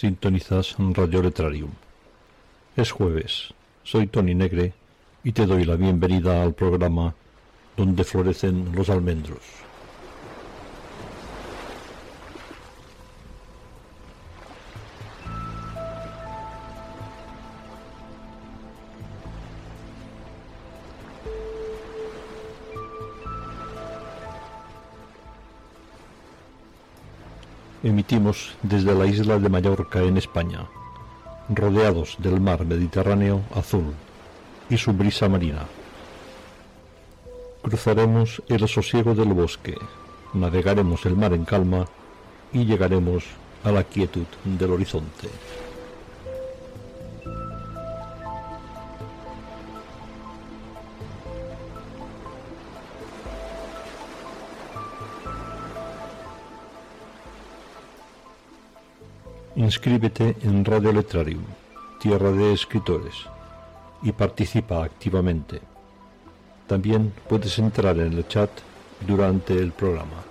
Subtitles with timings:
[0.00, 1.72] Sintonizas Radio Letrarium.
[2.74, 3.52] Es jueves,
[3.84, 4.72] soy Tony Negre
[5.22, 7.14] y te doy la bienvenida al programa
[7.76, 9.42] donde florecen los almendros.
[27.90, 30.68] Emitimos desde la isla de Mallorca en España,
[31.48, 33.94] rodeados del mar Mediterráneo azul
[34.68, 35.66] y su brisa marina.
[37.62, 39.76] Cruzaremos el sosiego del bosque,
[40.34, 41.84] navegaremos el mar en calma
[42.52, 43.24] y llegaremos
[43.64, 45.28] a la quietud del horizonte.
[59.70, 61.44] Inscríbete en Radio Letrarium,
[62.00, 63.14] Tierra de Escritores,
[64.02, 65.60] y participa activamente.
[66.66, 68.50] También puedes entrar en el chat
[69.06, 70.24] durante el programa.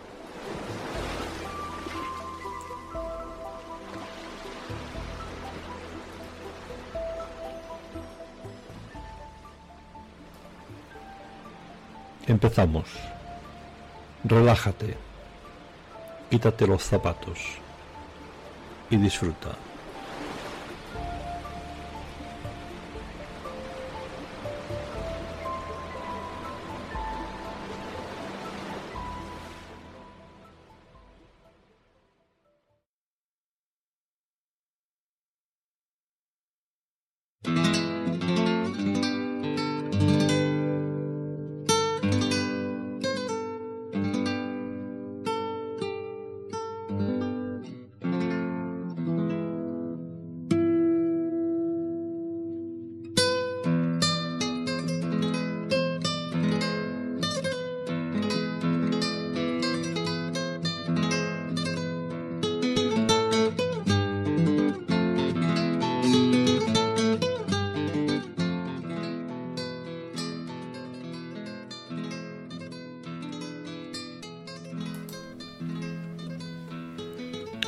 [12.28, 12.90] Empezamos.
[14.26, 14.98] Relájate.
[16.30, 17.69] Quítate los zapatos
[18.90, 19.69] y disfruta.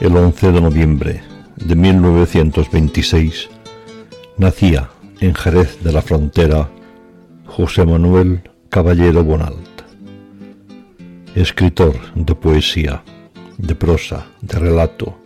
[0.01, 1.21] El 11 de noviembre
[1.57, 3.49] de 1926
[4.35, 4.89] nacía
[5.19, 6.71] en Jerez de la Frontera
[7.45, 8.41] José Manuel
[8.71, 9.83] Caballero Bonalt,
[11.35, 13.03] escritor de poesía,
[13.59, 15.19] de prosa, de relato,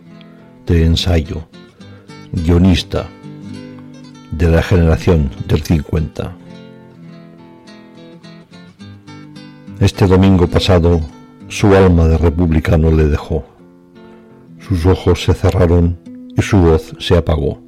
[0.66, 1.48] de ensayo,
[2.32, 3.06] guionista
[4.30, 6.36] de la generación del 50.
[9.80, 11.00] Este domingo pasado
[11.48, 13.55] su alma de republicano le dejó
[14.66, 15.96] sus ojos se cerraron
[16.36, 17.62] y su voz se apagó.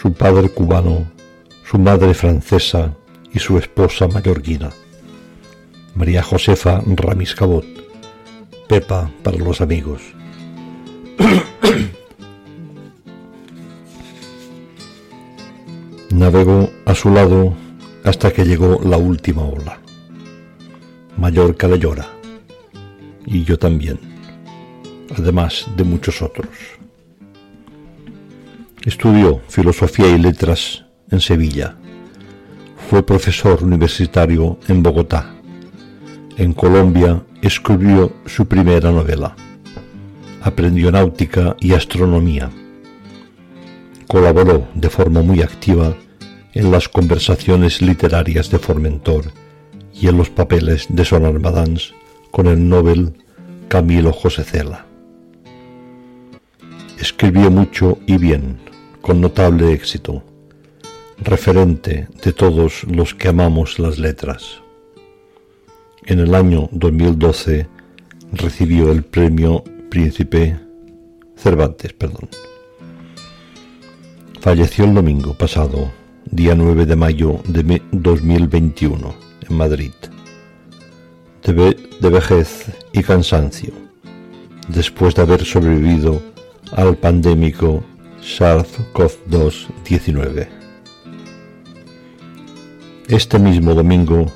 [0.00, 1.10] Su padre cubano,
[1.64, 2.94] su madre francesa
[3.32, 4.70] y su esposa mallorquina.
[5.94, 7.64] María Josefa Ramis Cabot,
[8.68, 10.02] Pepa para los amigos.
[16.10, 17.54] Navegó a su lado
[18.04, 19.80] hasta que llegó la última ola.
[21.16, 22.06] Mallorca le llora.
[23.26, 24.17] Y yo también
[25.16, 26.48] además de muchos otros.
[28.84, 31.76] Estudió filosofía y letras en Sevilla.
[32.88, 35.34] Fue profesor universitario en Bogotá.
[36.36, 39.36] En Colombia escribió su primera novela.
[40.40, 42.50] Aprendió náutica y astronomía.
[44.06, 45.94] Colaboró de forma muy activa
[46.54, 49.32] en las conversaciones literarias de Formentor
[49.92, 51.92] y en los papeles de Son Armadans
[52.30, 53.12] con el Nobel
[53.68, 54.87] Camilo José Cela.
[57.00, 58.58] Escribió mucho y bien,
[59.00, 60.24] con notable éxito,
[61.18, 64.62] referente de todos los que amamos las letras.
[66.06, 67.68] En el año 2012
[68.32, 70.58] recibió el premio Príncipe
[71.36, 72.28] Cervantes, perdón.
[74.40, 75.92] Falleció el domingo pasado
[76.24, 79.14] día 9 de mayo de 2021,
[79.48, 79.92] en Madrid.
[81.44, 83.72] De, de vejez y cansancio,
[84.68, 86.20] después de haber sobrevivido
[86.72, 87.84] al pandémico
[88.20, 90.48] SARS-CoV-2-19.
[93.08, 94.26] Este mismo domingo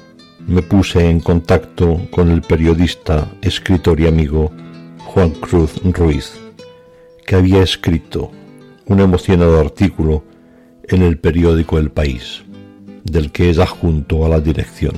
[0.47, 4.53] me puse en contacto con el periodista, escritor y amigo
[4.99, 6.33] Juan Cruz Ruiz,
[7.27, 8.31] que había escrito
[8.87, 10.25] un emocionado artículo
[10.89, 12.43] en el periódico El País,
[13.05, 14.95] del que es adjunto a la dirección.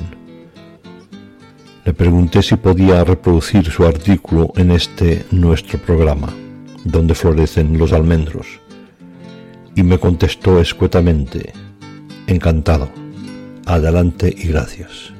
[1.84, 6.32] Le pregunté si podía reproducir su artículo en este nuestro programa,
[6.84, 8.46] donde florecen los almendros,
[9.74, 11.52] y me contestó escuetamente,
[12.26, 12.88] encantado,
[13.66, 15.12] adelante y gracias.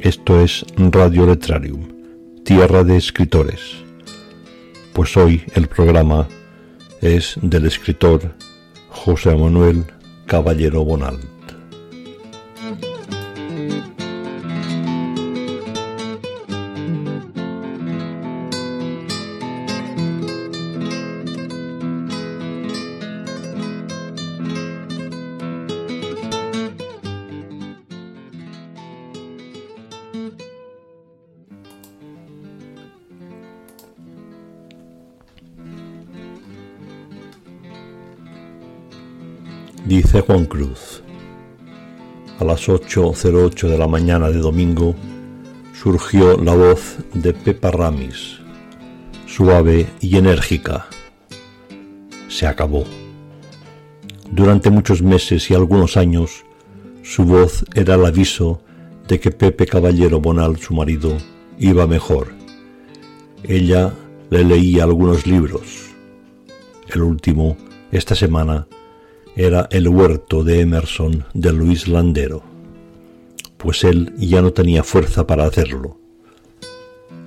[0.00, 1.88] Esto es Radio Letrarium,
[2.44, 3.60] tierra de escritores,
[4.92, 6.28] pues hoy el programa
[7.00, 8.34] es del escritor
[8.88, 9.84] José Manuel
[10.26, 11.31] Caballero Bonal.
[40.12, 41.02] Dice Juan Cruz.
[42.38, 44.94] A las 8.08 de la mañana de domingo
[45.72, 48.38] surgió la voz de Pepa Ramis,
[49.24, 50.86] suave y enérgica.
[52.28, 52.84] Se acabó.
[54.30, 56.44] Durante muchos meses y algunos años,
[57.02, 58.60] su voz era el aviso
[59.08, 61.16] de que Pepe Caballero Bonal, su marido,
[61.58, 62.34] iba mejor.
[63.44, 63.94] Ella
[64.28, 65.86] le leía algunos libros.
[66.88, 67.56] El último,
[67.90, 68.66] esta semana,
[69.36, 72.42] era El huerto de Emerson de Luis Landero,
[73.56, 75.98] pues él ya no tenía fuerza para hacerlo.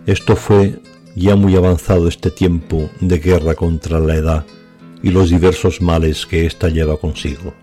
[0.06, 0.80] Esto fue
[1.16, 4.46] ya muy avanzado este tiempo de guerra contra la edad
[5.02, 7.54] y los diversos males que ésta lleva consigo.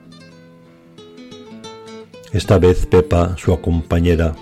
[2.32, 4.34] Esta vez Pepa, su compañera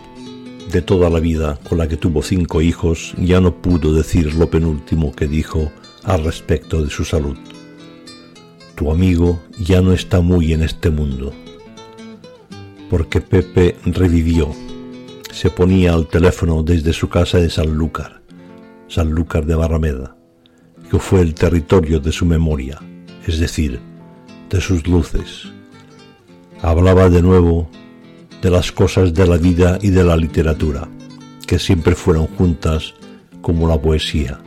[0.72, 4.48] de toda la vida, con la que tuvo cinco hijos, ya no pudo decir lo
[4.48, 5.70] penúltimo que dijo
[6.04, 7.36] al respecto de su salud
[8.80, 11.34] tu amigo ya no está muy en este mundo.
[12.88, 14.54] Porque Pepe revivió.
[15.30, 18.22] Se ponía al teléfono desde su casa de Sanlúcar,
[18.88, 20.16] Sanlúcar de Barrameda,
[20.90, 22.78] que fue el territorio de su memoria,
[23.26, 23.78] es decir,
[24.48, 25.50] de sus luces.
[26.62, 27.68] Hablaba de nuevo
[28.40, 30.88] de las cosas de la vida y de la literatura,
[31.46, 32.94] que siempre fueron juntas
[33.42, 34.40] como la poesía,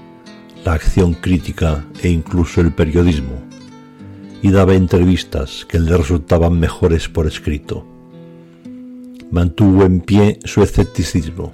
[0.65, 3.42] la acción crítica e incluso el periodismo
[4.43, 7.87] y daba entrevistas que le resultaban mejores por escrito.
[9.31, 11.51] Mantuvo en pie su escepticismo,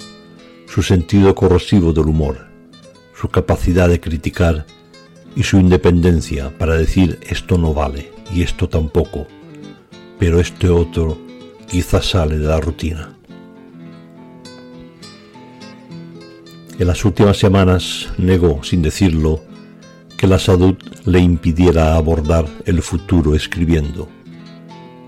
[0.67, 2.47] su sentido corrosivo del humor,
[3.13, 4.65] su capacidad de criticar
[5.35, 9.27] y su independencia para decir esto no vale y esto tampoco,
[10.17, 11.15] pero este otro
[11.67, 13.15] quizás sale de la rutina.
[16.79, 19.41] En las últimas semanas negó, sin decirlo,
[20.19, 24.09] que la salud le impidiera abordar el futuro escribiendo,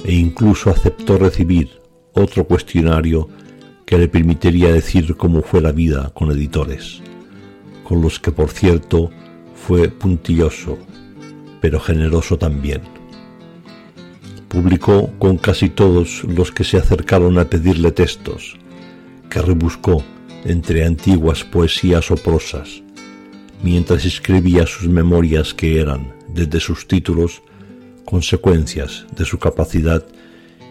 [0.05, 1.81] e incluso aceptó recibir
[2.13, 3.27] otro cuestionario
[3.85, 7.01] que le permitiría decir cómo fue la vida con editores,
[7.83, 9.11] con los que por cierto
[9.53, 10.77] fue puntilloso,
[11.59, 12.79] pero generoso también.
[14.47, 18.55] Publicó con casi todos los que se acercaron a pedirle textos,
[19.29, 20.05] que rebuscó
[20.45, 22.80] entre antiguas poesías o prosas,
[23.63, 27.41] mientras escribía sus memorias que eran, desde sus títulos,
[28.05, 30.05] consecuencias de su capacidad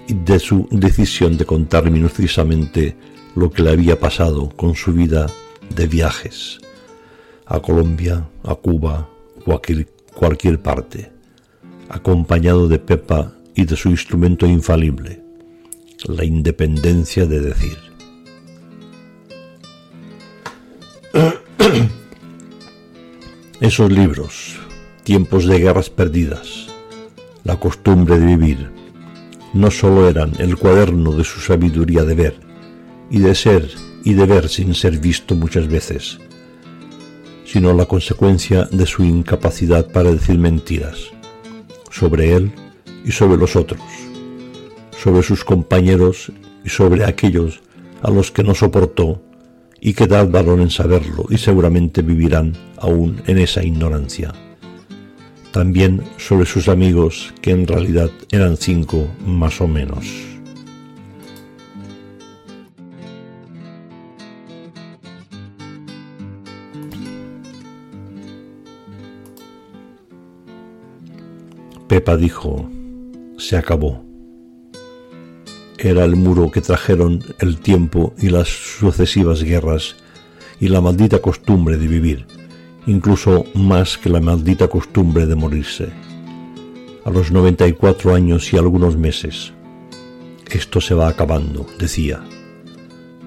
[0.09, 2.97] y de su decisión de contar minuciosamente
[3.37, 5.27] lo que le había pasado con su vida
[5.75, 6.59] de viajes
[7.51, 9.09] a Colombia, a Cuba,
[9.45, 11.11] cualquier, cualquier parte,
[11.89, 15.21] acompañado de Pepa y de su instrumento infalible,
[16.07, 17.77] la independencia de decir.
[23.61, 24.59] Esos libros,
[25.05, 26.69] tiempos de guerras perdidas,
[27.45, 28.71] la costumbre de vivir,
[29.53, 32.41] no sólo eran el cuaderno de su sabiduría de ver,
[33.11, 33.69] y de ser
[34.03, 36.19] y de ver sin ser visto muchas veces,
[37.45, 41.11] sino la consecuencia de su incapacidad para decir mentiras,
[41.91, 42.53] sobre él
[43.05, 43.83] y sobre los otros,
[45.03, 46.33] sobre sus compañeros
[46.65, 47.61] y sobre aquellos
[48.01, 49.21] a los que no soportó
[49.81, 54.33] y que tardaron en saberlo y seguramente vivirán aún en esa ignorancia.
[55.53, 60.07] también sobre sus amigos, que en realidad eran cinco más o menos.
[71.89, 72.71] Pepa dijo,
[73.37, 74.10] se acabó.
[75.83, 79.97] Era el muro que trajeron el tiempo y las sucesivas guerras
[80.61, 82.27] y la maldita costumbre de vivir
[82.87, 85.89] incluso más que la maldita costumbre de morirse.
[87.05, 89.53] A los 94 años y algunos meses.
[90.51, 92.23] Esto se va acabando, decía.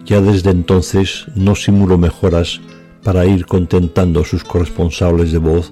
[0.06, 2.60] Ya desde entonces no simuló mejoras
[3.04, 5.72] para ir contentando a sus corresponsables de voz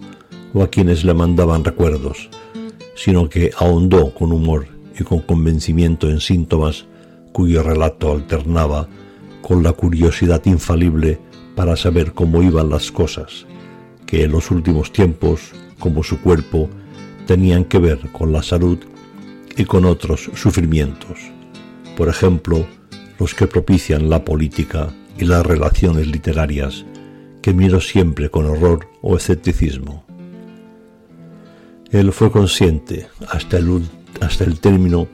[0.54, 2.30] o a quienes le mandaban recuerdos,
[2.96, 4.68] sino que ahondó con humor
[5.02, 6.86] y con convencimiento en síntomas
[7.34, 8.88] cuyo relato alternaba
[9.42, 11.20] con la curiosidad infalible
[11.56, 13.46] para saber cómo iban las cosas
[14.06, 16.70] que en los últimos tiempos, como su cuerpo,
[17.28, 18.78] tenían que ver con la salud
[19.56, 21.18] y con otros sufrimientos,
[21.96, 22.66] por ejemplo,
[23.20, 26.86] los que propician la política y las relaciones literarias,
[27.42, 30.04] que miro siempre con horror o escepticismo.
[31.92, 33.84] Él fue consciente hasta el,
[34.20, 35.08] hasta el término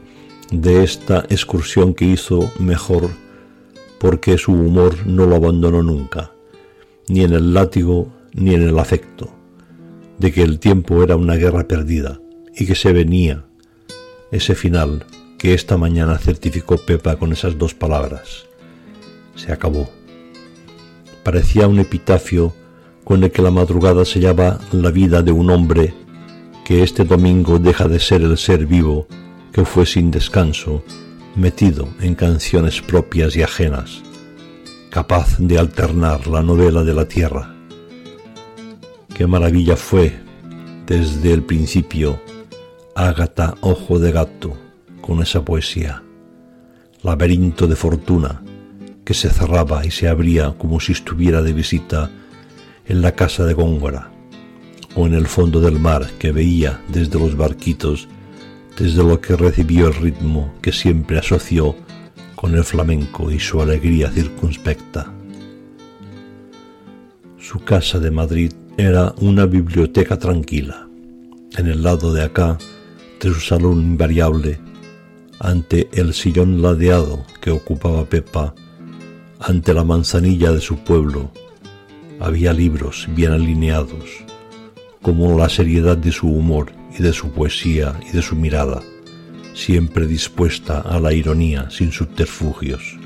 [0.51, 3.09] de esta excursión que hizo mejor
[3.99, 6.31] porque su humor no lo abandonó nunca,
[7.07, 9.29] ni en el látigo ni en el afecto,
[10.19, 12.19] de que el tiempo era una guerra perdida
[12.55, 13.45] y que se venía
[14.31, 15.05] ese final
[15.37, 18.45] que esta mañana certificó Pepa con esas dos palabras.
[19.35, 19.89] Se acabó.
[21.23, 22.53] Parecía un epitafio
[23.03, 25.93] con el que la madrugada sellaba la vida de un hombre
[26.67, 29.07] que este domingo deja de ser el ser vivo
[29.53, 30.83] que fue sin descanso,
[31.33, 34.03] metido en canciones propias y ajenas,
[34.89, 37.55] capaz de alternar la novela de la tierra.
[39.15, 40.19] Qué maravilla fue
[40.85, 42.21] desde el principio
[42.95, 44.57] Ágata Ojo de Gato
[44.99, 46.03] con esa poesía,
[47.01, 48.43] laberinto de fortuna
[49.05, 52.11] que se cerraba y se abría como si estuviera de visita
[52.85, 54.16] en la casa de Góngora
[54.97, 58.07] o en el fondo del mar que veía desde los barquitos,
[58.77, 61.75] desde lo que recibió el ritmo que siempre asoció
[62.35, 65.13] con el flamenco y su alegría circunspecta.
[67.39, 70.87] Su casa de Madrid era una biblioteca tranquila.
[71.55, 72.57] En el lado de acá
[73.21, 74.59] de su salón invariable,
[75.39, 78.55] ante el sillón ladeado que ocupaba Pepa,
[79.39, 81.31] ante la manzanilla de su pueblo,
[82.19, 84.26] había libros bien alineados,
[85.07, 88.83] como la seriedad de su humor y de su poesía y de su mirada,
[89.53, 92.97] siempre dispuesta a la ironía sin subterfugios.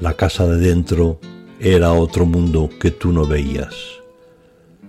[0.00, 1.20] La casa de dentro
[1.60, 3.76] era otro mundo que tú no veías.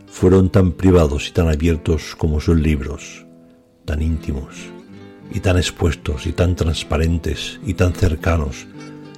[0.07, 3.23] Fueron tan privados y tan abiertos como sus libros,
[3.85, 4.55] tan íntimos
[5.31, 8.65] y tan expuestos y tan transparentes y tan cercanos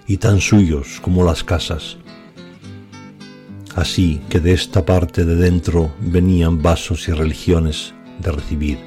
[0.07, 1.97] y tan suyos como las casas.
[3.79, 8.77] Así que de esta parte de dentro venían vasos y religiones de recibir,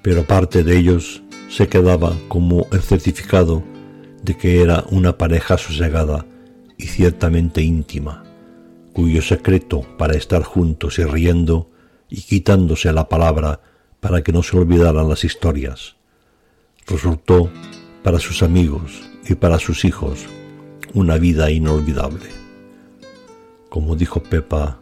[0.00, 3.64] pero parte de ellos se quedaba como el certificado
[4.22, 6.24] de que era una pareja sosegada
[6.78, 8.22] y ciertamente íntima,
[8.92, 11.72] cuyo secreto para estar juntos y riendo
[12.08, 13.60] y quitándose la palabra
[13.98, 15.96] para que no se olvidaran las historias,
[16.86, 17.50] resultó
[18.04, 20.26] para sus amigos y para sus hijos
[20.92, 22.43] una vida inolvidable.
[23.74, 24.78] Como dijo Pepa,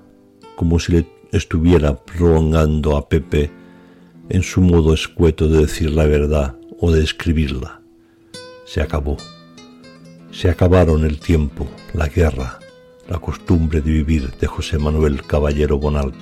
[0.54, 3.50] como si le estuviera prolongando a Pepe
[4.28, 7.80] en su modo escueto de decir la verdad o de escribirla.
[8.66, 9.16] Se acabó.
[10.30, 12.58] Se acabaron el tiempo, la guerra,
[13.08, 16.12] la costumbre de vivir de José Manuel Caballero Bonal.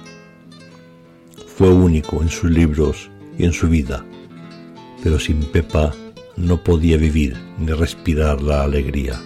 [1.48, 4.06] Fue único en sus libros y en su vida,
[5.02, 5.92] pero sin Pepa
[6.36, 9.20] no podía vivir ni respirar la alegría.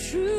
[0.00, 0.29] true.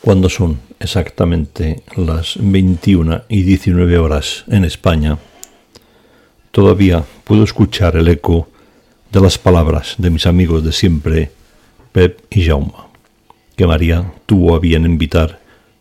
[0.00, 5.18] Cuando son exactamente las 21 y 19 horas en España,
[6.52, 8.48] todavía puedo escuchar el eco
[9.10, 11.32] de las palabras de mis amigos de siempre,
[11.92, 12.72] Pep y Jaume,
[13.56, 15.40] que María tuvo a bien invitar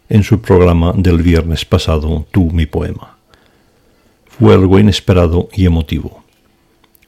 [0.10, 3.18] en su programa del viernes pasado, Tú mi poema.
[4.26, 6.24] Fue algo inesperado y emotivo.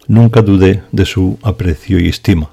[0.08, 2.50] Nunca dudé de su aprecio y estima,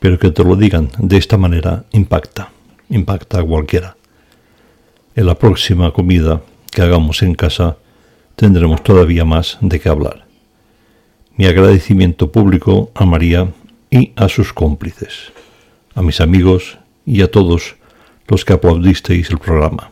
[0.00, 2.52] pero que te lo digan de esta manera impacta,
[2.88, 3.96] impacta a cualquiera.
[5.14, 7.76] En la próxima comida que hagamos en casa
[8.36, 10.26] tendremos todavía más de qué hablar.
[11.36, 13.48] Mi agradecimiento público a María
[13.90, 15.32] y a sus cómplices,
[15.94, 17.76] a mis amigos y a todos
[18.28, 19.90] los que aplaudisteis el programa.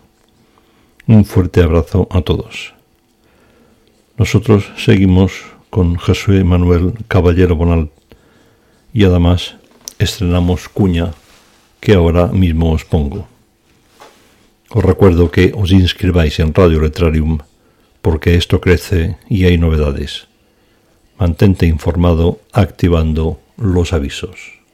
[1.07, 2.75] Un fuerte abrazo a todos.
[4.17, 5.33] Nosotros seguimos
[5.71, 7.91] con Josué Manuel Caballero Bonal
[8.93, 9.57] y además
[9.99, 11.13] estrenamos cuña
[11.85, 13.29] que ahora mismo os pongo.
[14.71, 17.45] Os recuerdo que os inscribáis en Radio Letrarium
[18.01, 20.27] porque esto crece y hay novedades.
[21.21, 24.65] Mantente informado activando los avisos.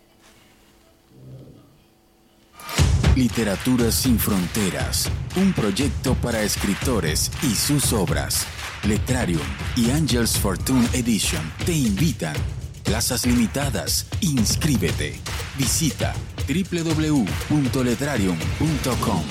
[3.16, 8.46] Literatura sin fronteras, un proyecto para escritores y sus obras.
[8.84, 12.36] Letrarium y Angels Fortune Edition te invitan.
[12.84, 14.06] Plazas limitadas.
[14.20, 15.18] Inscríbete.
[15.58, 16.14] Visita
[16.52, 19.22] www.letrarium.com.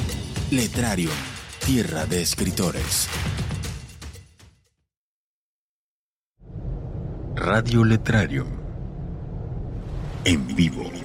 [0.51, 1.12] Letrarium,
[1.65, 3.10] tierra de escritores.
[7.36, 8.47] Radio Letrarium.
[10.23, 10.98] En vivo.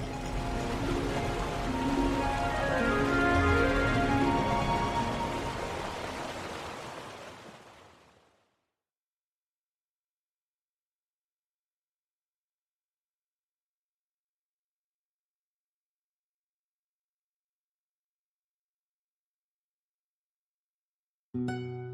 [21.34, 21.93] Música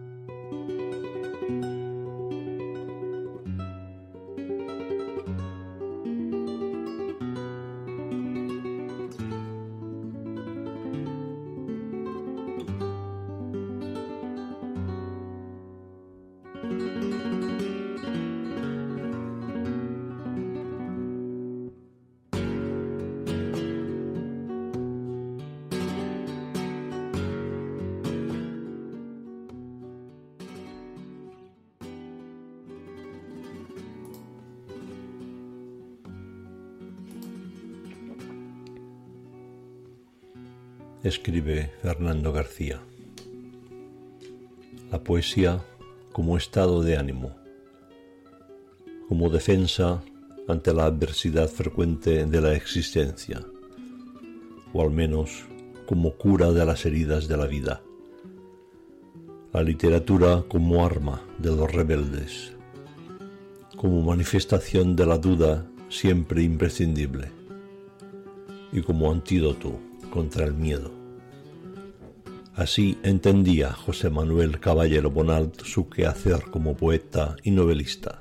[41.10, 42.80] escribe Fernando García.
[44.92, 45.60] La poesía
[46.12, 47.36] como estado de ánimo,
[49.08, 50.02] como defensa
[50.46, 53.44] ante la adversidad frecuente de la existencia,
[54.72, 55.46] o al menos
[55.86, 57.82] como cura de las heridas de la vida.
[59.52, 62.52] La literatura como arma de los rebeldes,
[63.76, 67.32] como manifestación de la duda siempre imprescindible,
[68.72, 69.76] y como antídoto
[70.12, 70.99] contra el miedo.
[72.60, 78.20] Así entendía José Manuel Caballero Bonalt su quehacer como poeta y novelista.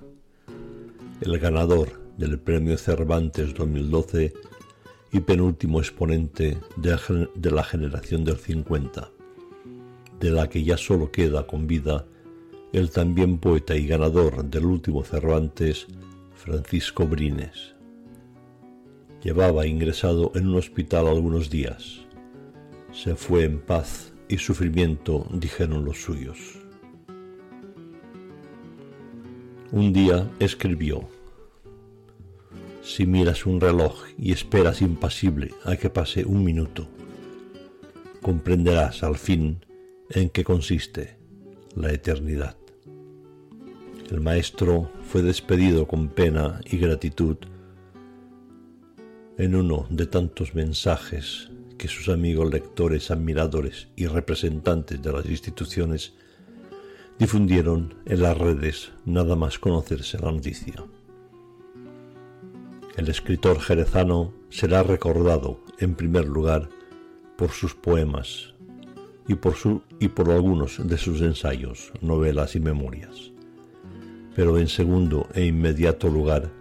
[1.19, 4.31] El ganador del Premio Cervantes 2012
[5.11, 9.11] y penúltimo exponente de la generación del 50,
[10.21, 12.05] de la que ya solo queda con vida
[12.71, 15.85] el también poeta y ganador del último Cervantes,
[16.35, 17.75] Francisco Brines.
[19.21, 22.05] Llevaba ingresado en un hospital algunos días.
[22.93, 26.37] Se fue en paz y sufrimiento, dijeron los suyos.
[29.71, 31.09] Un día escribió,
[32.81, 36.87] Si miras un reloj y esperas impasible a que pase un minuto,
[38.21, 39.65] comprenderás al fin
[40.11, 41.17] en qué consiste
[41.75, 42.55] la eternidad.
[44.11, 47.37] El maestro fue despedido con pena y gratitud
[49.37, 51.48] en uno de tantos mensajes
[51.79, 56.13] que sus amigos lectores, admiradores y representantes de las instituciones
[57.17, 60.83] difundieron en las redes nada más conocerse la noticia.
[62.97, 66.69] El escritor jerezano será recordado en primer lugar
[67.37, 68.53] por sus poemas
[69.27, 73.31] y por, su, y por algunos de sus ensayos, novelas y memorias,
[74.35, 76.58] pero en segundo e inmediato lugar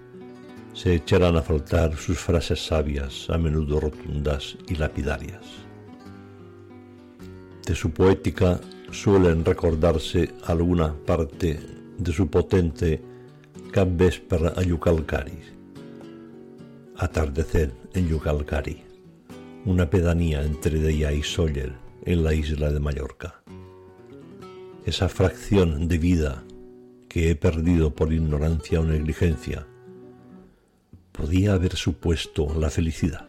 [0.78, 5.44] se echarán a faltar sus frases sabias, a menudo rotundas y lapidarias.
[7.66, 8.60] De su poética
[8.92, 11.58] suelen recordarse alguna parte
[11.98, 13.02] de su potente
[13.72, 15.40] Cap Vespera a Yucalcari,
[16.96, 18.84] Atardecer en Yucalcari,
[19.64, 21.72] una pedanía entre Deia y Sóller
[22.04, 23.42] en la isla de Mallorca.
[24.86, 26.44] Esa fracción de vida
[27.08, 29.66] que he perdido por ignorancia o negligencia,
[31.18, 33.28] podía haber supuesto la felicidad.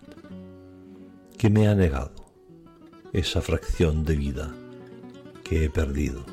[1.39, 2.11] ¿Qué me ha negado?
[3.13, 4.53] Esa fracción de vida
[5.43, 6.23] que he perdido.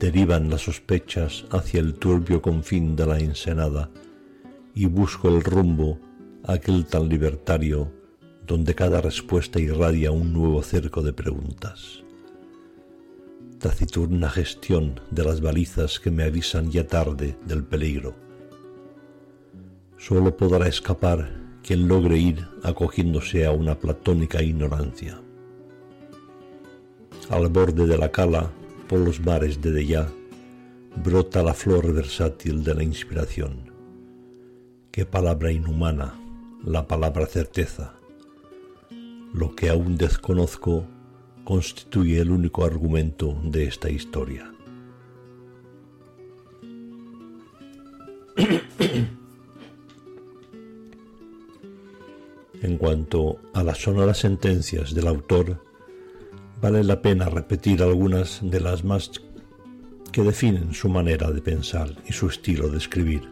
[0.00, 3.90] Derivan las sospechas hacia el turbio confín de la ensenada
[4.74, 5.98] y busco el rumbo
[6.44, 7.92] aquel tan libertario
[8.46, 12.02] donde cada respuesta irradia un nuevo cerco de preguntas.
[13.58, 18.27] Taciturna gestión de las balizas que me avisan ya tarde del peligro
[19.98, 21.28] Solo podrá escapar
[21.62, 25.20] quien logre ir acogiéndose a una platónica ignorancia.
[27.28, 28.50] Al borde de la cala,
[28.88, 30.08] por los mares de Deyá,
[31.04, 33.72] brota la flor versátil de la inspiración.
[34.92, 36.14] Qué palabra inhumana,
[36.64, 37.94] la palabra certeza.
[39.34, 40.86] Lo que aún desconozco
[41.44, 44.52] constituye el único argumento de esta historia.
[52.60, 55.62] En cuanto a las sonoras sentencias del autor,
[56.60, 59.12] vale la pena repetir algunas de las más
[60.10, 63.22] que definen su manera de pensar y su estilo de escribir.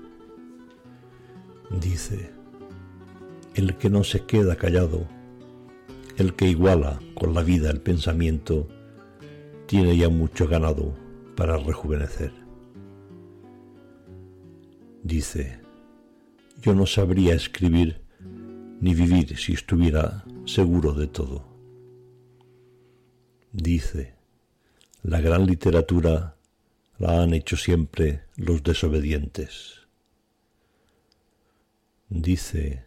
[1.81, 2.31] Dice,
[3.57, 5.09] el que no se queda callado,
[6.17, 8.69] el que iguala con la vida el pensamiento,
[9.67, 10.95] tiene ya mucho ganado
[11.35, 12.33] para rejuvenecer.
[15.03, 15.59] Dice,
[16.62, 18.06] yo no sabría escribir
[18.81, 21.45] ni vivir si estuviera seguro de todo.
[23.53, 24.15] Dice,
[25.03, 26.37] la gran literatura
[26.99, 29.87] la han hecho siempre los desobedientes.
[32.09, 32.85] Dice,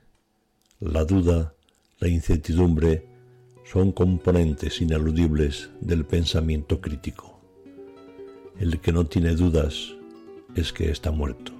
[0.80, 1.54] la duda,
[2.00, 3.06] la incertidumbre
[3.66, 7.40] son componentes ineludibles del pensamiento crítico.
[8.60, 9.96] El que no tiene dudas
[10.56, 11.52] es que está muerto.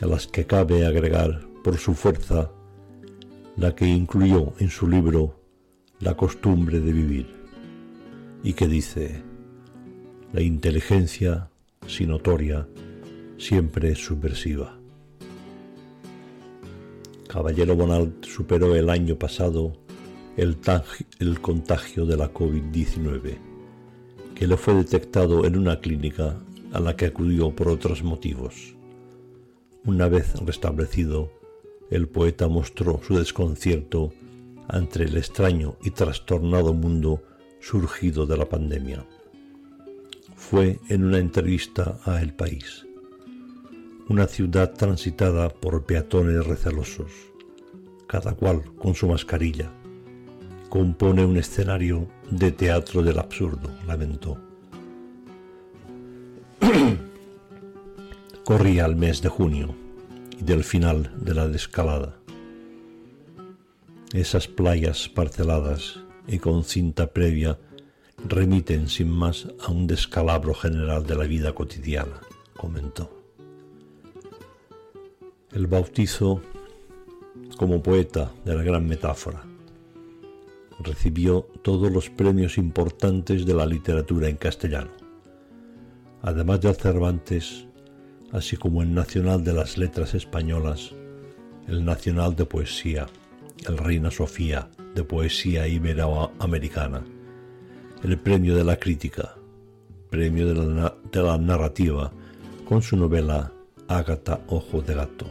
[0.00, 2.50] A las que cabe agregar por su fuerza
[3.56, 5.36] la que incluyó en su libro
[6.00, 7.40] La costumbre de vivir
[8.42, 9.22] y que dice,
[10.32, 11.50] la inteligencia,
[11.86, 12.66] si notoria,
[13.36, 14.78] siempre es subversiva.
[17.28, 19.74] Caballero Bonald superó el año pasado
[20.36, 20.56] el,
[21.18, 23.38] el contagio de la COVID-19,
[24.34, 26.40] que le fue detectado en una clínica
[26.72, 28.74] a la que acudió por otros motivos.
[29.84, 31.30] Una vez restablecido,
[31.90, 34.12] el poeta mostró su desconcierto
[34.68, 37.22] ante el extraño y trastornado mundo
[37.60, 39.04] surgido de la pandemia.
[40.36, 42.86] Fue en una entrevista a El País,
[44.08, 47.10] una ciudad transitada por peatones recelosos,
[48.06, 49.70] cada cual con su mascarilla.
[50.68, 54.38] Compone un escenario de teatro del absurdo, lamentó.
[58.44, 59.89] Corría el mes de junio
[60.40, 62.16] del final de la descalada.
[64.12, 67.58] Esas playas parceladas y con cinta previa
[68.26, 72.20] remiten sin más a un descalabro general de la vida cotidiana,
[72.56, 73.10] comentó.
[75.52, 76.40] El bautizo
[77.56, 79.44] como poeta de la gran metáfora.
[80.82, 84.90] Recibió todos los premios importantes de la literatura en castellano.
[86.22, 87.66] Además de Cervantes,
[88.32, 90.92] así como el Nacional de las Letras Españolas,
[91.66, 93.06] el Nacional de Poesía,
[93.66, 97.04] el Reina Sofía de Poesía Iberoamericana,
[98.02, 99.34] el Premio de la Crítica,
[100.08, 102.12] Premio de la, Narrativa,
[102.64, 103.52] con su novela
[103.88, 105.26] Ágata Ojo de Gato,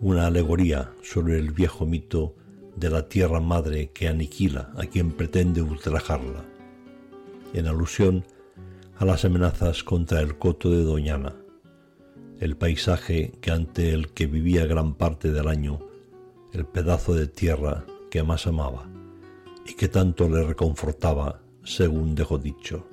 [0.00, 2.34] una alegoría sobre el viejo mito
[2.76, 6.44] de la tierra madre que aniquila a quien pretende ultrajarla,
[7.54, 8.24] en alusión
[8.98, 11.34] a las amenazas contra el coto de Doñana,
[12.40, 15.78] el paisaje que ante el que vivía gran parte del año,
[16.52, 18.88] el pedazo de tierra que más amaba
[19.66, 22.86] y que tanto le reconfortaba, según dejó dicho.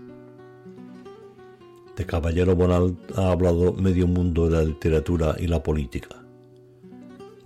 [1.96, 6.24] De Caballero Bonal ha hablado medio mundo de la literatura y la política,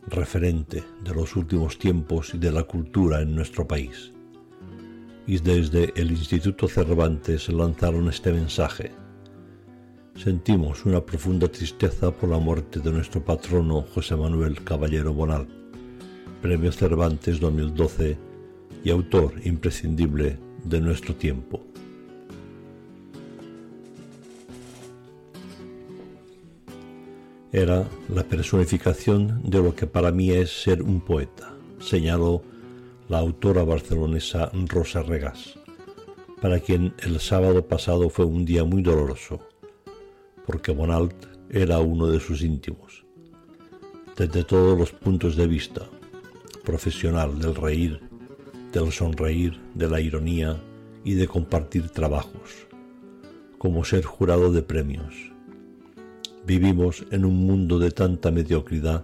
[0.08, 4.14] referente de los últimos tiempos y de la cultura en nuestro país.
[5.26, 8.92] Y desde el Instituto Cervantes lanzaron este mensaje
[10.18, 15.48] sentimos una profunda tristeza por la muerte de nuestro patrono José Manuel Caballero Bonal,
[16.42, 18.18] Premio Cervantes 2012
[18.84, 21.62] y autor imprescindible de nuestro tiempo.
[27.52, 32.42] Era la personificación de lo que para mí es ser un poeta, señaló
[33.08, 35.58] la autora barcelonesa Rosa Regas,
[36.42, 39.47] para quien el sábado pasado fue un día muy doloroso
[40.48, 43.06] porque Bonalt era uno de sus íntimos.
[44.16, 45.82] Desde todos los puntos de vista,
[46.64, 48.00] profesional del reír,
[48.72, 50.58] del sonreír, de la ironía
[51.04, 52.66] y de compartir trabajos,
[53.58, 55.14] como ser jurado de premios.
[56.46, 59.04] Vivimos en un mundo de tanta mediocridad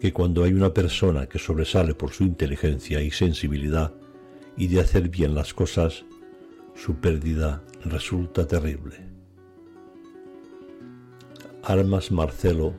[0.00, 3.92] que cuando hay una persona que sobresale por su inteligencia y sensibilidad
[4.56, 6.06] y de hacer bien las cosas,
[6.74, 9.13] su pérdida resulta terrible.
[11.66, 12.74] Armas Marcelo,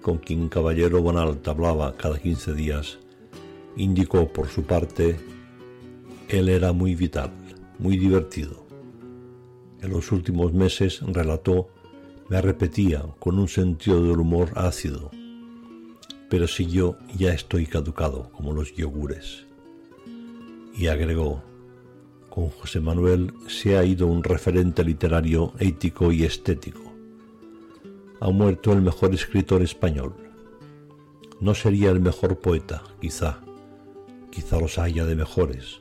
[0.00, 2.98] con quien Caballero Bonalt hablaba cada 15 días,
[3.76, 5.18] indicó por su parte,
[6.28, 7.30] él era muy vital,
[7.78, 8.66] muy divertido.
[9.82, 11.68] En los últimos meses, relató,
[12.30, 15.10] me repetía con un sentido del humor ácido.
[16.30, 19.46] pero si yo ya estoy caducado como los yogures.
[20.78, 21.42] Y agregó,
[22.30, 26.89] con José Manuel se ha ido un referente literario, ético y estético.
[28.20, 30.14] Ha muerto el mejor escritor español.
[31.40, 33.40] No sería el mejor poeta, quizá,
[34.30, 35.80] quizá los haya de mejores,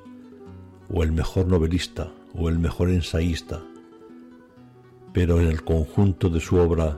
[0.89, 3.61] o el mejor novelista, o el mejor ensayista,
[5.13, 6.97] pero en el conjunto de su obra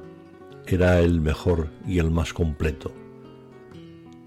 [0.68, 2.92] era el mejor y el más completo.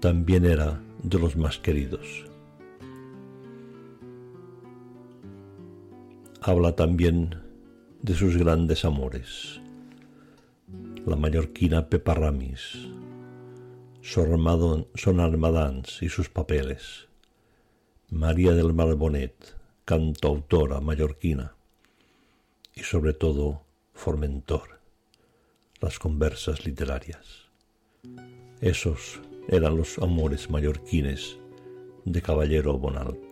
[0.01, 2.25] También era de los más queridos.
[6.47, 7.35] habla también
[8.03, 9.59] de sus grandes amores.
[11.05, 12.87] La mallorquina Pepa Ramis,
[14.01, 17.07] Son Armadans y sus papeles,
[18.09, 21.55] María del Malbonet, cantautora mallorquina,
[22.73, 23.61] y sobre todo
[23.93, 24.79] Formentor,
[25.79, 27.51] las conversas literarias.
[28.59, 31.37] Esos eran los amores mallorquines
[32.03, 33.24] de Caballero Bonalt.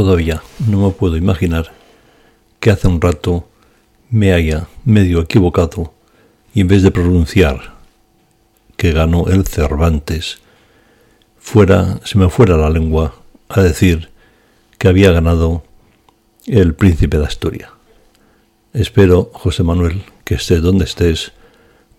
[0.00, 1.72] Todavía no me puedo imaginar
[2.58, 3.46] que hace un rato
[4.08, 5.92] me haya medio equivocado
[6.54, 7.74] y en vez de pronunciar
[8.78, 10.38] que ganó el Cervantes,
[11.38, 13.14] fuera, se me fuera la lengua
[13.50, 14.08] a decir
[14.78, 15.64] que había ganado
[16.46, 17.68] el príncipe de Asturias.
[18.72, 21.32] Espero, José Manuel, que estés donde estés,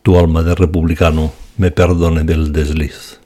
[0.01, 3.20] tu alma de republicano me perdone del desliz.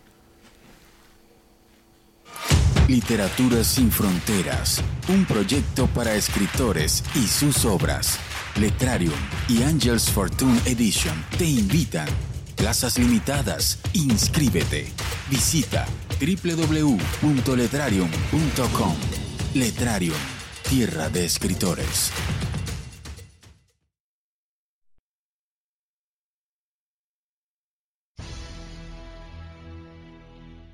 [2.87, 8.19] Literatura sin fronteras, un proyecto para escritores y sus obras.
[8.59, 9.15] Letrarium
[9.49, 12.07] y Angels Fortune Edition te invitan.
[12.55, 13.79] Plazas limitadas.
[13.93, 14.85] Inscríbete.
[15.31, 15.87] Visita
[16.19, 18.95] www.letrarium.com.
[19.55, 20.17] Letrarium,
[20.69, 22.11] tierra de escritores.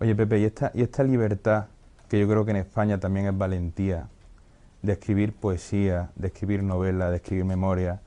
[0.00, 1.66] Oye, Pepe, y esta, libertad,
[2.08, 4.08] que yo creo que en España también es valentía,
[4.80, 8.00] de escribir poesía, de escribir novela, de escribir memoria,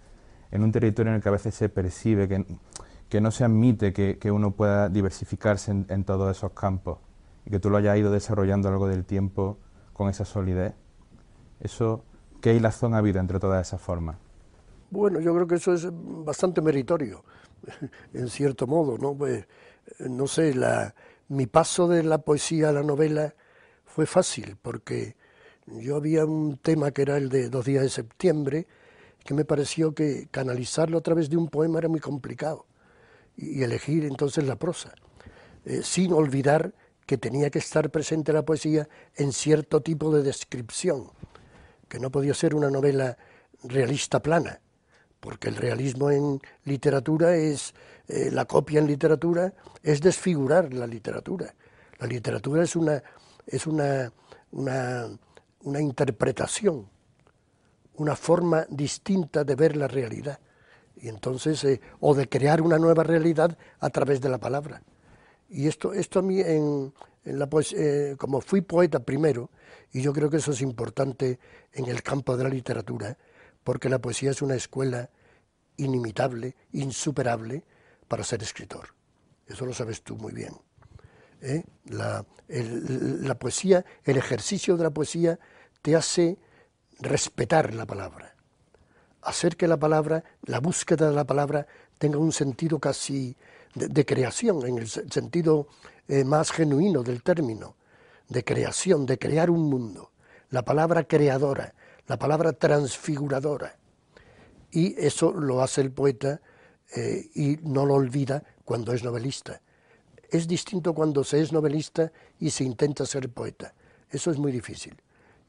[0.52, 2.46] en un territorio en el que a veces se percibe que,
[3.10, 7.00] que no se admite que, que uno pueda diversificarse en, en todos esos campos
[7.46, 9.58] y que tú lo hayas ido desarrollando a lo largo del tiempo
[9.92, 10.74] con esa solidez.
[11.60, 12.06] Eso,
[12.40, 14.16] ¿qué hilazón ha habido entre todas esas formas?
[14.92, 17.26] Bueno, yo creo que eso es bastante meritorio,
[18.14, 19.14] en cierto modo, ¿no?
[19.14, 19.46] Pues,
[20.00, 20.94] no sé, la,
[21.32, 23.34] mi paso de la poesía a la novela
[23.86, 25.16] fue fácil, porque
[25.66, 28.68] yo había un tema que era el de dos días de septiembre,
[29.24, 32.66] que me pareció que canalizarlo a través de un poema era muy complicado,
[33.38, 34.94] y, elegir entonces la prosa,
[35.64, 36.74] eh, sin olvidar
[37.06, 41.12] que tenía que estar presente la poesía en cierto tipo de descripción,
[41.88, 43.18] que no podía ser una novela
[43.64, 44.60] realista plana,
[45.22, 47.74] porque el realismo en literatura es,
[48.08, 49.54] eh, la copia en literatura
[49.84, 51.54] es desfigurar la literatura.
[52.00, 53.02] La literatura es una,
[53.46, 54.12] es una,
[54.52, 55.08] una,
[55.64, 56.90] una interpretación,
[57.96, 60.40] una forma distinta de ver la realidad.
[60.98, 64.82] Y entonces, eh, o de crear una nueva realidad a través de la palabra.
[65.50, 66.92] Y esto, esto a mí, en,
[67.26, 69.52] la poes- eh, como fui poeta primero,
[69.94, 71.38] y yo creo que eso es importante
[71.74, 73.18] en el campo de la literatura,
[73.64, 75.10] porque la poesía es una escuela
[75.78, 77.64] inimitable, insuperable
[78.08, 78.94] para ser escritor.
[79.48, 80.54] Eso lo sabes tú muy bien.
[81.42, 81.64] ¿eh?
[81.86, 85.40] La, el- poesía, el ejercicio de la poesía
[85.82, 86.38] te hace
[87.00, 88.36] respetar la palabra,
[89.22, 91.66] hacer que la palabra, la búsqueda de la palabra
[91.98, 93.36] tenga un sentido casi
[93.74, 95.68] de, creación, en el se- sentido
[96.08, 97.76] eh, más genuino del término,
[98.30, 100.12] de creación, de crear un mundo.
[100.50, 101.74] La palabra creadora,
[102.12, 103.78] la palabra transfiguradora.
[104.70, 106.42] Y eso lo hace el poeta
[106.94, 109.62] eh, y no lo olvida cuando es novelista.
[110.30, 113.74] Es distinto cuando se es novelista y se intenta ser poeta.
[114.10, 115.02] Eso es muy difícil.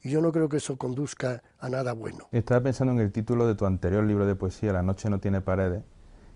[0.03, 2.29] Y yo no creo que eso conduzca a nada bueno.
[2.31, 5.41] Estaba pensando en el título de tu anterior libro de poesía, La noche no tiene
[5.41, 5.83] paredes.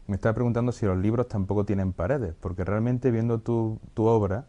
[0.07, 4.45] Me estaba preguntando si los libros tampoco tienen paredes, porque realmente viendo tu, tu obra,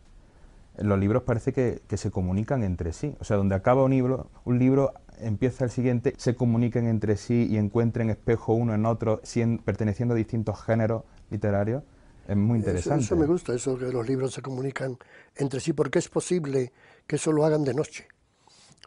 [0.77, 3.15] los libros parece que, que se comunican entre sí.
[3.21, 7.47] O sea, donde acaba un libro, un libro empieza el siguiente, se comunican entre sí
[7.51, 9.21] y encuentren espejo uno en otro,
[9.65, 11.83] perteneciendo a distintos géneros literarios.
[12.27, 13.05] Es muy interesante.
[13.05, 14.99] eso me gusta, eso que los libros se comunican
[15.35, 16.73] entre sí, porque es posible
[17.07, 18.07] que eso lo hagan de noche.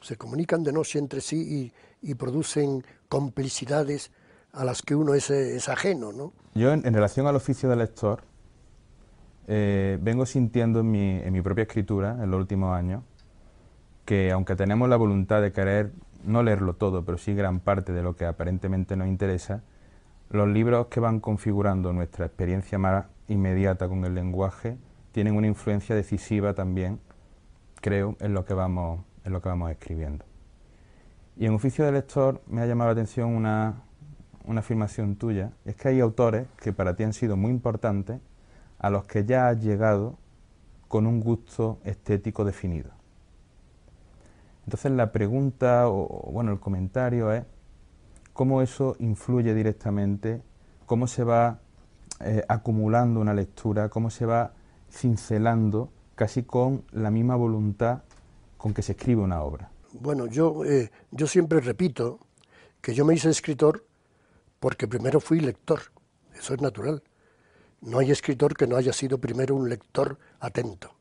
[0.02, 1.72] Se comunican de noche entre sí
[2.02, 4.12] y, y producen complicidades
[4.54, 6.34] a las que uno es, es ajeno, ¿no?
[6.54, 8.24] Yo, en, en relación al oficio de lector,
[9.48, 13.04] eh, vengo sintiendo en mi, en mi propia escritura, en los últimos años,
[14.06, 15.92] que aunque tenemos la voluntad de querer
[16.24, 19.64] no leerlo todo, pero sí gran parte de lo que aparentemente nos interesa,
[20.30, 24.78] los libros que van configurando nuestra experiencia más inmediata con el lenguaje
[25.12, 27.00] tienen una influencia decisiva también,
[27.82, 30.26] creo, en lo que vamos, en lo que vamos escribiendo.
[31.36, 33.82] Y en oficio de lector me ha llamado la atención una,
[34.46, 38.22] una afirmación tuya, es que hay autores que para ti han sido muy importantes,
[38.80, 40.18] a los que ya has llegado
[40.88, 43.01] con un gusto estético definido.
[44.72, 47.44] Entonces la pregunta, o bueno, el comentario es,
[48.32, 50.42] ¿cómo eso influye directamente?
[50.86, 51.60] ¿Cómo se va
[52.22, 53.90] eh, acumulando una lectura?
[53.90, 54.54] ¿Cómo se va
[54.90, 58.04] cincelando casi con la misma voluntad
[58.58, 59.70] con que se escribe una obra?
[59.92, 62.20] Bueno, yo, eh, yo siempre repito
[62.80, 63.86] que yo me hice escritor
[64.62, 65.82] porque primero fui lector,
[66.34, 67.04] eso es natural.
[67.82, 70.96] No hay escritor que no haya sido primero un lector atento.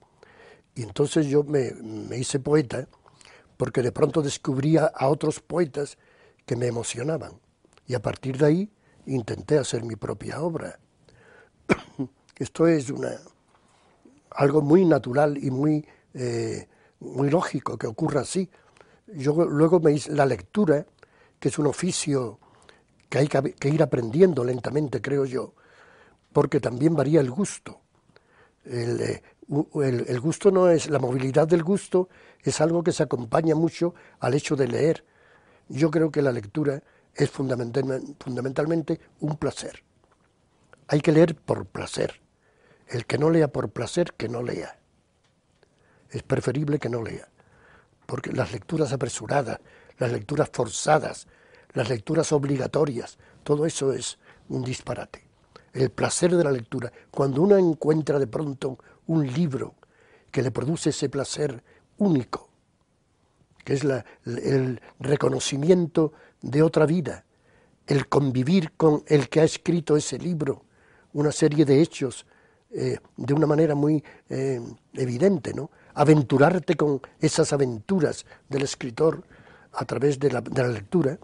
[0.75, 2.89] Y entonces yo me, me hice poeta
[3.61, 5.99] porque de pronto descubría a otros poetas
[6.47, 7.33] que me emocionaban.
[7.87, 8.71] Y a partir de ahí
[9.05, 10.81] intenté hacer mi propia obra.
[12.39, 13.11] Esto es una,
[14.31, 16.69] algo muy natural y muy, eh,
[17.01, 18.49] muy lógico que ocurra así.
[19.09, 20.87] Yo luego me hice la lectura,
[21.39, 22.39] que es un oficio
[23.11, 25.53] que hay que, ir aprendiendo lentamente, creo yo,
[26.33, 27.83] porque también varía el gusto.
[28.65, 29.23] El, eh,
[30.07, 32.09] el gusto no es, la movilidad del gusto
[32.43, 35.05] es algo que se acompaña mucho al hecho de leer.
[35.69, 36.83] Yo creo que la lectura
[37.15, 39.83] es fundamentalmente, un placer.
[40.89, 42.21] Hay que leer por placer.
[42.89, 44.79] El que no lea por placer, que no lea.
[46.11, 47.29] Es preferible que no lea.
[48.07, 49.61] Porque las lecturas apresuradas,
[49.99, 51.29] las lecturas forzadas,
[51.73, 54.19] las lecturas obligatorias, todo eso es
[54.49, 55.29] un disparate.
[55.73, 59.75] El placer de la lectura, cuando uno encuentra de pronto un libro
[60.33, 61.63] que le produce ese placer
[62.01, 62.49] único,
[63.65, 63.85] que es
[64.25, 67.25] el reconocimiento de otra vida,
[67.87, 70.65] el convivir con el que ha escrito ese libro,
[71.13, 72.27] una serie de hechos
[72.71, 74.61] eh, de una manera muy eh,
[74.95, 75.71] evidente, ¿no?
[75.95, 79.25] Aventurarte con esas aventuras del escritor
[79.73, 81.19] a través de la, de la lectura,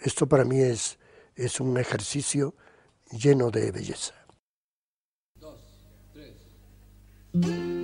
[0.00, 0.98] esto para mí es,
[1.34, 2.54] es un ejercicio
[3.10, 4.14] lleno de belleza.
[7.32, 7.81] Taula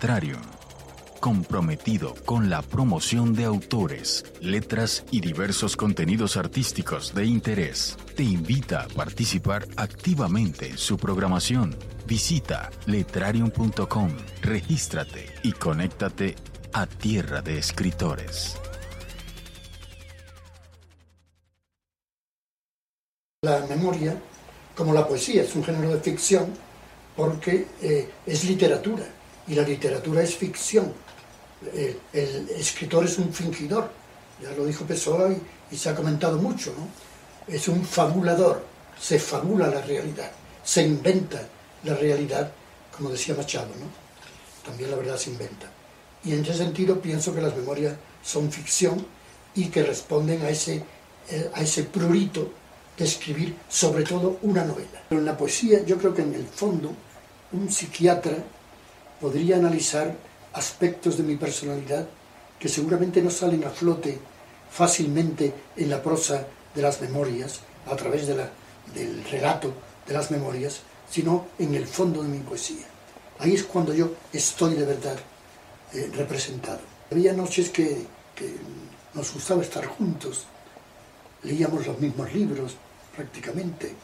[0.00, 0.40] Radio Letrarium,
[1.20, 8.84] comprometido con la promoción de autores, letras y diversos contenidos artísticos de interés, te invita
[8.84, 11.76] a participar activamente en su programación.
[12.06, 16.36] Visita letrarium.com, regístrate y conéctate
[16.72, 18.56] a Tierra de Escritores.
[23.42, 24.16] La memoria,
[24.74, 26.46] como la poesía, es un género de ficción
[27.14, 29.04] porque eh, es literatura
[29.46, 30.92] y la literatura es ficción.
[31.74, 33.90] El, escritor es un fingidor,
[34.42, 36.88] ya lo dijo Pessoa y, y se ha comentado mucho, ¿no?
[37.52, 38.64] Es un fabulador,
[39.00, 40.30] se fabula la realidad,
[40.64, 41.40] se inventa
[41.84, 42.52] la realidad,
[42.96, 43.86] como decía Machado, ¿no?
[44.64, 45.70] También la verdad se inventa.
[46.24, 49.04] Y en ese sentido pienso que las memorias son ficción
[49.54, 50.84] y que responden a ese,
[51.28, 52.52] eh, a ese prurito
[52.96, 55.02] de escribir sobre todo una novela.
[55.08, 56.94] Pero en la poesía yo creo que en el fondo
[57.52, 58.36] un psiquiatra
[59.22, 60.16] podría analizar
[60.52, 62.08] aspectos de mi personalidad
[62.58, 64.18] que seguramente no salen a flote
[64.68, 66.44] fácilmente en la prosa
[66.74, 68.50] de las memorias, a través de la,
[68.92, 69.72] del relato
[70.08, 72.84] de las memorias, sino en el fondo de mi poesía.
[73.38, 75.16] Ahí es cuando yo estoy de verdad
[75.92, 76.80] eh, representado.
[77.10, 78.10] Había noches que,
[79.14, 80.46] nos gustaba estar juntos,
[81.44, 82.74] leíamos los mismos libros
[83.14, 83.94] prácticamente.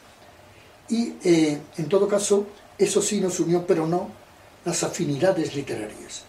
[0.91, 2.47] Y eh, en todo caso,
[2.77, 4.28] eso sí nos unió, pero no
[4.65, 6.23] las afinidades literarias,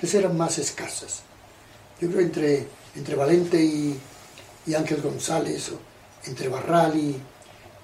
[0.00, 1.22] que eran más escasas.
[2.00, 2.66] Yo creo entre,
[2.96, 3.98] entre Valente y,
[4.66, 5.70] y Ángel González,
[6.26, 7.16] entre Barral y,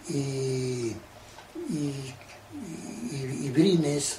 [0.08, 0.96] y,
[3.50, 4.18] Brines,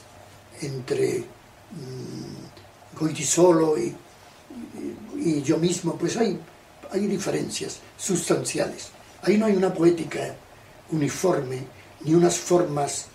[0.61, 3.95] entre mm, Goitisolo y-
[5.15, 6.37] y yo mismo, pues hay,
[6.91, 8.89] hay diferencias sustanciales.
[9.23, 10.35] Ahí no hay una poética
[10.91, 11.59] uniforme,
[12.01, 13.05] ni unas formas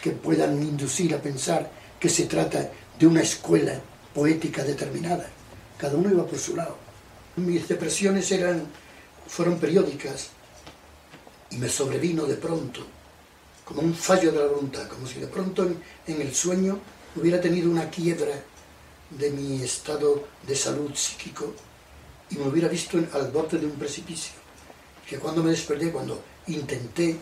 [0.00, 1.70] que puedan inducir a pensar
[2.00, 3.78] que se trata de una escuela
[4.14, 5.28] poética determinada.
[5.78, 6.76] Cada uno iba por su lado.
[7.36, 8.66] Mis depresiones eran,
[9.28, 10.30] fueron periódicas
[11.50, 12.80] y me sobrevino de pronto,
[13.64, 16.80] como un fallo de la voluntad, como si de pronto en, en el sueño
[17.14, 18.34] hubiera tenido una quiebra
[19.10, 21.54] de mi estado de salud psíquico
[22.30, 24.32] y me hubiera visto al borde de un precipicio.
[25.06, 27.16] Que cuando me desperté, cuando intenté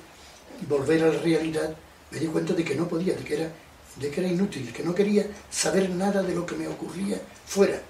[0.68, 1.74] volver a la realidad,
[2.11, 3.53] me di cuenta de que no podía, de que era,
[4.01, 7.80] de que era inútil, que no quería saber nada de lo que me ocurría fuera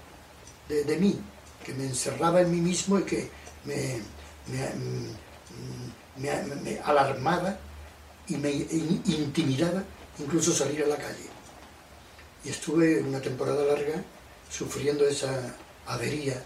[0.67, 1.19] de, mí,
[1.63, 3.29] que me encerraba en mí mismo y que
[3.65, 4.01] me,
[6.17, 6.29] me,
[6.75, 7.57] mm, alarmaba
[8.27, 9.83] y me in- intimidaba
[10.19, 11.27] incluso salir a la calle.
[12.43, 14.03] Y estuve una temporada larga
[14.49, 15.55] sufriendo esa
[15.87, 16.41] avería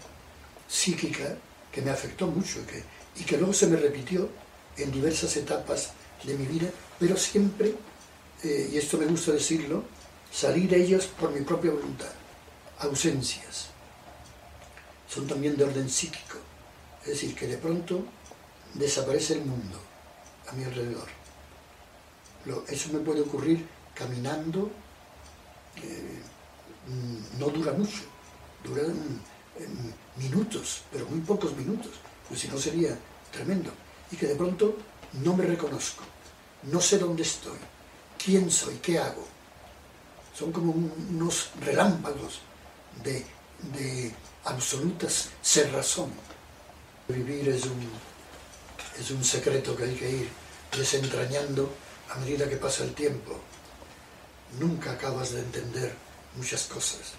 [0.68, 1.36] psíquica
[1.72, 2.82] que me afectó mucho y que,
[3.20, 4.28] y que luego se me repitió
[4.76, 5.92] en diversas etapas
[6.24, 7.74] de mi vida, pero siempre,
[8.44, 9.82] eh, y esto me gusta decirlo,
[10.30, 12.12] salí de ellas por mi propia voluntad.
[12.78, 13.70] Ausencias.
[15.08, 16.38] Son también de orden psíquico.
[17.02, 18.04] Es decir, que de pronto
[18.74, 19.78] desaparece el mundo
[20.48, 21.08] a mi alrededor.
[22.68, 24.70] Eso me puede ocurrir caminando,
[25.76, 26.20] eh,
[26.86, 28.02] mm, no dura mucho,
[28.62, 31.92] dura em, minutos, pero muy pocos minutos,
[32.28, 32.98] pues si no sería
[33.32, 33.70] tremendo.
[34.10, 34.76] Y que de pronto
[35.14, 36.04] no me reconozco,
[36.64, 37.58] no sé dónde estoy,
[38.22, 39.26] quién soy, qué hago.
[40.36, 42.40] Son como un- unos relámpagos
[43.02, 43.24] de,
[43.76, 44.12] de
[44.44, 46.10] absolutas cerrazón.
[47.08, 47.88] Vivir es un,
[48.98, 50.28] es un secreto que hay que ir
[50.76, 51.70] desentrañando
[52.10, 53.38] a medida que pasa el tiempo.
[54.58, 55.94] Nunca acabas de entender
[56.36, 57.12] muchas cosas.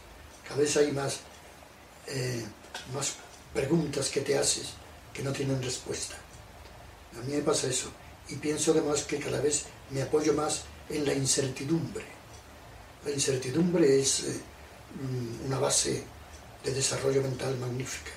[0.47, 1.19] Cada vez hay más,
[2.07, 2.45] eh,
[2.93, 3.13] más
[3.53, 4.69] preguntas que te haces
[5.13, 6.15] que no tienen respuesta.
[7.17, 7.89] A mí me pasa eso.
[8.27, 12.05] Y pienso además que cada vez me apoyo más en la incertidumbre.
[13.05, 14.41] La incertidumbre es eh,
[15.01, 16.03] mm, una base
[16.63, 18.11] de desarrollo mental magnífica.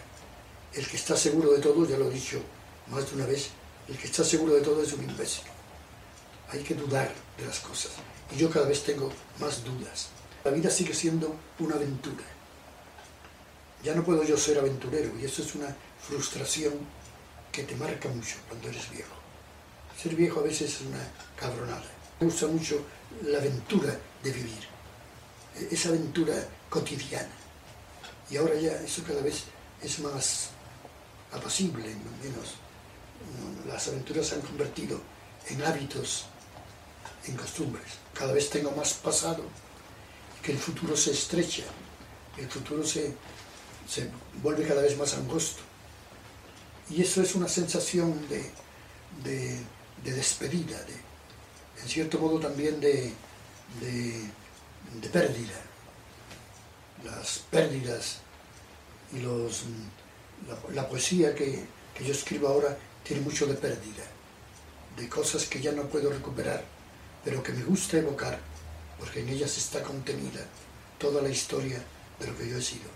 [0.74, 2.40] El que está seguro de todo, ya lo he dicho
[2.90, 3.50] más de una vez,
[3.88, 5.44] el que está seguro de todo es un imbécil.
[6.50, 7.92] Hay que dudar de las cosas.
[8.34, 10.08] Y yo cada vez tengo más dudas.
[10.44, 12.24] La vida sigue siendo una aventura.
[13.82, 16.74] Ya no puedo yo ser aventurero y eso es una frustración
[17.52, 19.14] que te marca mucho cuando eres viejo.
[20.00, 21.00] Ser viejo a veces es una
[21.36, 21.97] cabronada.
[22.20, 22.84] Me gusta mucho
[23.24, 24.62] la aventura de vivir,
[25.56, 26.34] e- esa aventura
[26.68, 27.28] cotidiana.
[28.30, 29.44] Y ahora ya eso cada vez
[29.82, 30.50] es más
[31.32, 31.84] apacible,
[32.22, 32.56] menos.
[33.66, 35.00] no, Las aventuras se han convertido
[35.48, 36.26] en hábitos,
[37.26, 37.86] en costumbres.
[38.14, 39.44] Cada vez tengo más pasado,
[40.42, 41.64] que el futuro se estrecha,
[42.36, 43.14] el futuro se,
[43.88, 44.10] se
[44.42, 45.62] vuelve cada vez más angosto.
[46.90, 48.50] Y eso es una sensación de,
[49.24, 49.60] de-
[50.04, 51.07] de despedida, de,
[51.82, 53.12] en cierto modo también de,
[53.80, 54.30] de-
[55.00, 55.54] de pérdida.
[57.04, 58.18] las pérdidas
[59.12, 59.64] y los,
[60.48, 61.64] la, la poesía que,
[61.94, 64.04] que yo escribo ahora tiene mucho de pérdida,
[64.96, 66.64] de cosas que ya no puedo recuperar,
[67.24, 68.38] pero que me gusta evocar,
[68.98, 70.40] porque en ellas está contenida
[70.98, 71.82] toda la historia
[72.18, 72.88] de lo que yo he sido.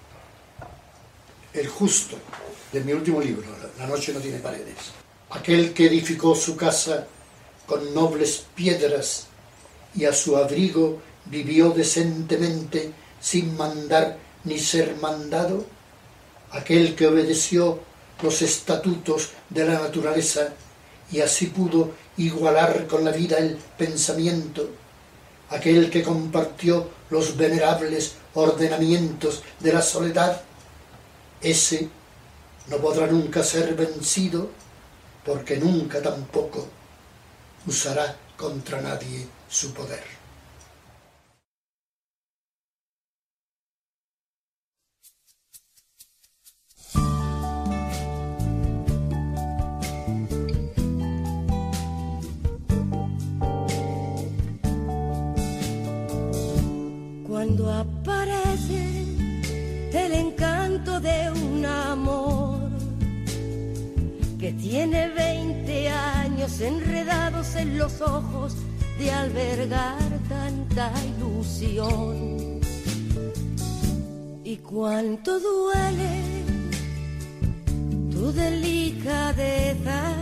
[1.52, 2.16] El justo,
[2.72, 3.46] de mi último libro,
[3.78, 4.76] La noche no tiene paredes.
[5.30, 7.06] Aquel que edificó su casa
[7.72, 9.28] con nobles piedras
[9.94, 15.64] y a su abrigo vivió decentemente sin mandar ni ser mandado,
[16.50, 17.78] aquel que obedeció
[18.20, 20.52] los estatutos de la naturaleza
[21.10, 24.68] y así pudo igualar con la vida el pensamiento,
[25.48, 30.42] aquel que compartió los venerables ordenamientos de la soledad,
[31.40, 31.88] ese
[32.68, 34.50] no podrá nunca ser vencido
[35.24, 36.81] porque nunca tampoco
[37.66, 40.02] usará contra nadie su poder.
[57.26, 59.04] Cuando aparece
[59.92, 62.70] el encanto de un amor
[64.38, 66.60] que tiene 20 años
[67.42, 68.54] en los ojos
[69.00, 72.60] de albergar tanta ilusión.
[74.44, 76.22] Y cuánto duele
[78.12, 80.14] tu delicadeza,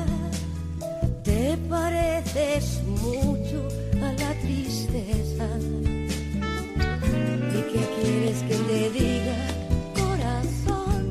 [1.23, 3.69] te pareces mucho
[4.03, 5.47] a la tristeza.
[7.55, 9.37] ¿Y qué quieres que te diga,
[9.95, 11.11] corazón?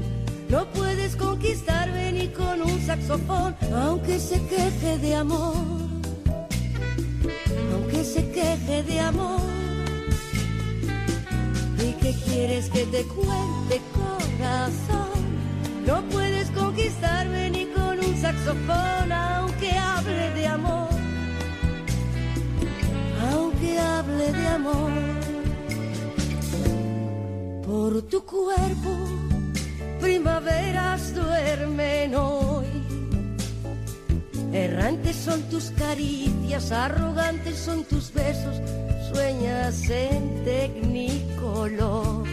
[0.49, 5.88] No puedes conquistarme ni con un saxofón, aunque se queje de amor,
[8.14, 9.41] se queje de amor.
[11.78, 15.20] ¿Y qué quieres que te cuente, corazón?
[15.86, 20.89] No puedes conquistarme ni con un saxofón, aunque hable de amor,
[23.32, 24.91] aunque hable de amor
[27.66, 28.91] por tu cuerpo,
[29.99, 32.16] primaveras duermen.
[34.51, 38.55] Errantes son tus caricias, arrogantes son tus besos,
[39.13, 42.27] sueñas en tecnicolor.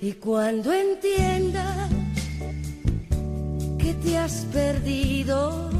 [0.00, 1.90] Y cuando entiendas
[3.78, 5.70] que te has perdido,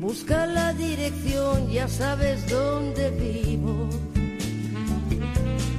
[0.00, 3.88] busca la dirección, ya sabes dónde vivo.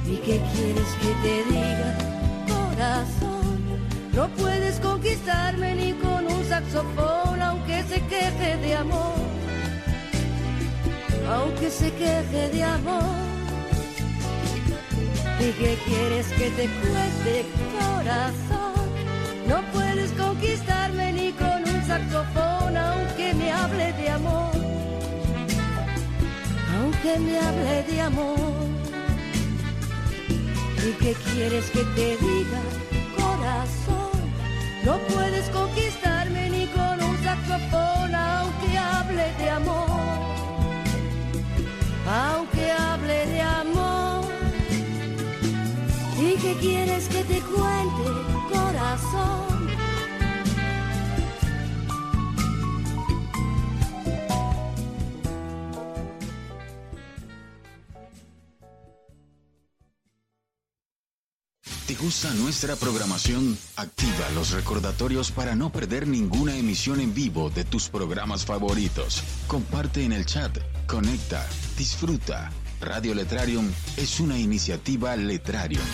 [0.06, 1.98] ¿Y qué quieres que te diga,
[2.46, 3.58] corazón?
[4.14, 6.17] No puedes conquistarme ni con
[6.68, 9.14] un saxofón, aunque se queje de amor,
[11.30, 13.02] aunque se queje de amor.
[15.40, 17.46] ¿Y qué quieres que te cuente,
[17.78, 18.88] corazón?
[19.46, 24.52] No puedes conquistarme ni con un saxofón, aunque me hable de amor,
[26.80, 28.38] aunque me hable de amor.
[30.86, 32.62] ¿Y qué quieres que te diga,
[33.16, 34.18] corazón?
[34.84, 36.17] No puedes conquistarme
[42.08, 44.24] aunque hable de amor.
[46.18, 48.04] ¿Y qué quieres que te cuente,
[48.50, 49.47] corazón?
[61.88, 63.56] ¿Te gusta nuestra programación?
[63.76, 69.24] Activa los recordatorios para no perder ninguna emisión en vivo de tus programas favoritos.
[69.46, 72.52] Comparte en el chat, conecta, disfruta.
[72.82, 73.66] Radio Letrarium
[73.96, 75.86] es una iniciativa Letrarium.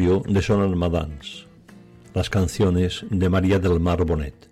[0.00, 1.46] De Son Almadans,
[2.14, 4.48] las canciones de María del Mar Bonet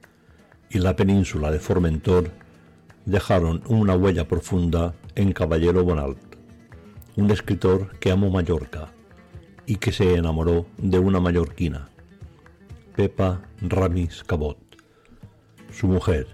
[0.69, 2.31] y la península de Formentor
[3.07, 6.19] dejaron una huella profunda en Caballero Bonalt,
[7.17, 8.93] un escritor que amó Mallorca
[9.65, 11.89] y que se enamoró de una mallorquina,
[12.95, 14.59] Pepa Ramis Cabot,
[15.73, 16.27] su mujer,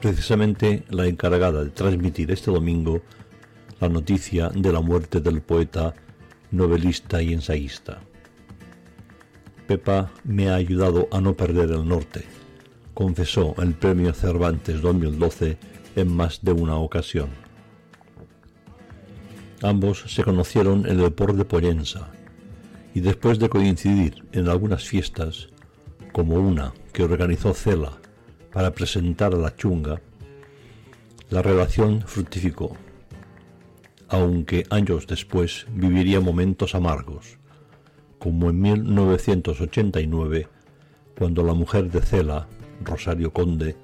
[0.00, 3.02] precisamente la encargada de transmitir este domingo
[3.78, 5.92] la noticia de la muerte del poeta,
[6.50, 8.00] novelista y ensayista.
[9.66, 12.24] Pepa me ha ayudado a no perder el norte,
[12.92, 15.56] confesó el premio Cervantes 2012
[15.96, 17.30] en más de una ocasión.
[19.62, 22.10] Ambos se conocieron en el port de Pollensa
[22.92, 25.48] y después de coincidir en algunas fiestas,
[26.12, 27.92] como una que organizó Cela
[28.52, 30.00] para presentar a la chunga,
[31.30, 32.76] la relación fructificó,
[34.08, 37.38] aunque años después viviría momentos amargos,
[38.24, 40.48] como en 1989,
[41.18, 42.48] cuando la mujer de Cela,
[42.82, 43.76] Rosario Conde,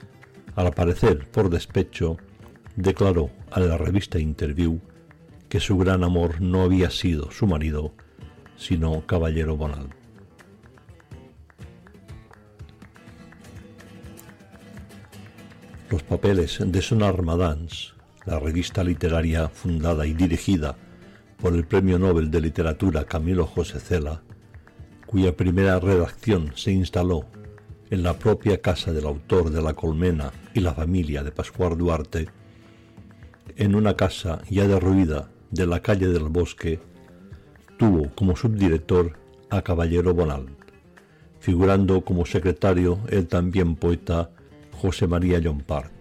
[0.57, 2.17] al aparecer por despecho,
[2.75, 4.81] declaró a la revista Interview
[5.51, 7.93] que su gran amor no había sido su marido,
[8.57, 9.91] sino Caballero Bonal.
[15.91, 17.93] Los papeles de Sonar Madans,
[18.25, 20.79] la revista literaria fundada y dirigida
[21.43, 24.23] por el Premio Nobel de Literatura Camilo José Cela,
[25.11, 27.25] cuya primera redacción se instaló
[27.91, 32.29] en la propia casa del autor de La Colmena y la familia de Pascual Duarte,
[33.57, 36.79] en una casa ya derruida de la calle del Bosque,
[37.77, 39.19] tuvo como subdirector
[39.51, 40.47] a Caballero Bonal,
[41.41, 44.31] figurando como secretario el también poeta
[44.81, 45.93] José María Llompart.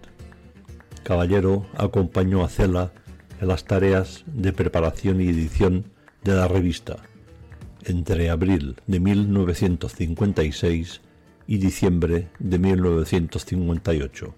[1.02, 2.92] Caballero acompañó a Cela
[3.40, 5.86] en las tareas de preparación y edición
[6.22, 7.09] de la revista
[7.84, 11.00] entre abril de 1956
[11.46, 14.34] y diciembre de 1958.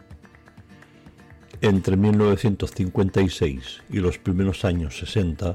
[1.61, 5.55] Entre 1956 y los primeros años 60,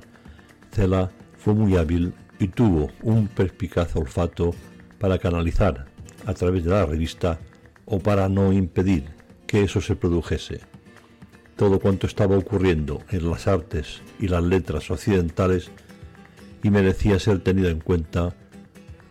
[0.71, 4.53] Cela fue muy hábil y tuvo un perspicaz olfato
[4.99, 5.85] para canalizar
[6.25, 7.39] a través de la revista
[7.85, 9.05] o para no impedir
[9.47, 10.59] que eso se produjese.
[11.55, 15.71] Todo cuanto estaba ocurriendo en las artes y las letras occidentales
[16.63, 18.35] y merecía ser tenido en cuenta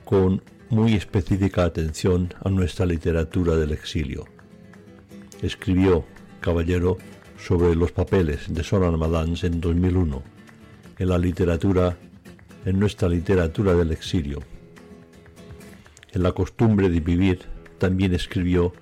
[0.05, 4.25] con muy específica atención a nuestra literatura del exilio.
[5.43, 6.05] Escribió
[6.41, 6.99] Caballero
[7.39, 10.37] sobre los papeles de Soran Madans en 2001
[10.99, 11.97] en la literatura
[12.65, 14.41] en nuestra literatura del exilio.
[16.13, 17.41] En la costumbre de vivir
[17.79, 18.73] también escribió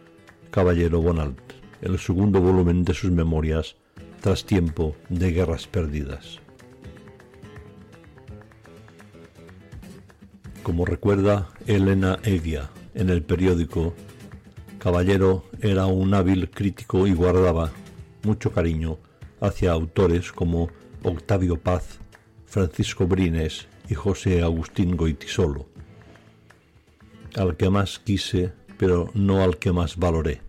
[0.50, 1.36] Caballero Bonald,
[1.82, 3.76] el segundo volumen de sus memorias
[4.20, 6.43] tras tiempo de guerras perdidas.
[10.64, 13.92] Como recuerda Elena Evia en el periódico,
[14.78, 17.70] Caballero era un hábil crítico y guardaba
[18.22, 18.96] mucho cariño
[19.42, 20.70] hacia autores como
[21.02, 21.98] Octavio Paz,
[22.46, 25.66] Francisco Brines y José Agustín Goitisolo,
[27.36, 30.40] al que más quise, pero no al que más valoré,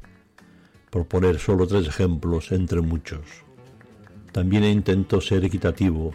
[0.92, 3.26] por poner solo tres ejemplos entre muchos.
[4.32, 6.14] También intentó ser equitativo,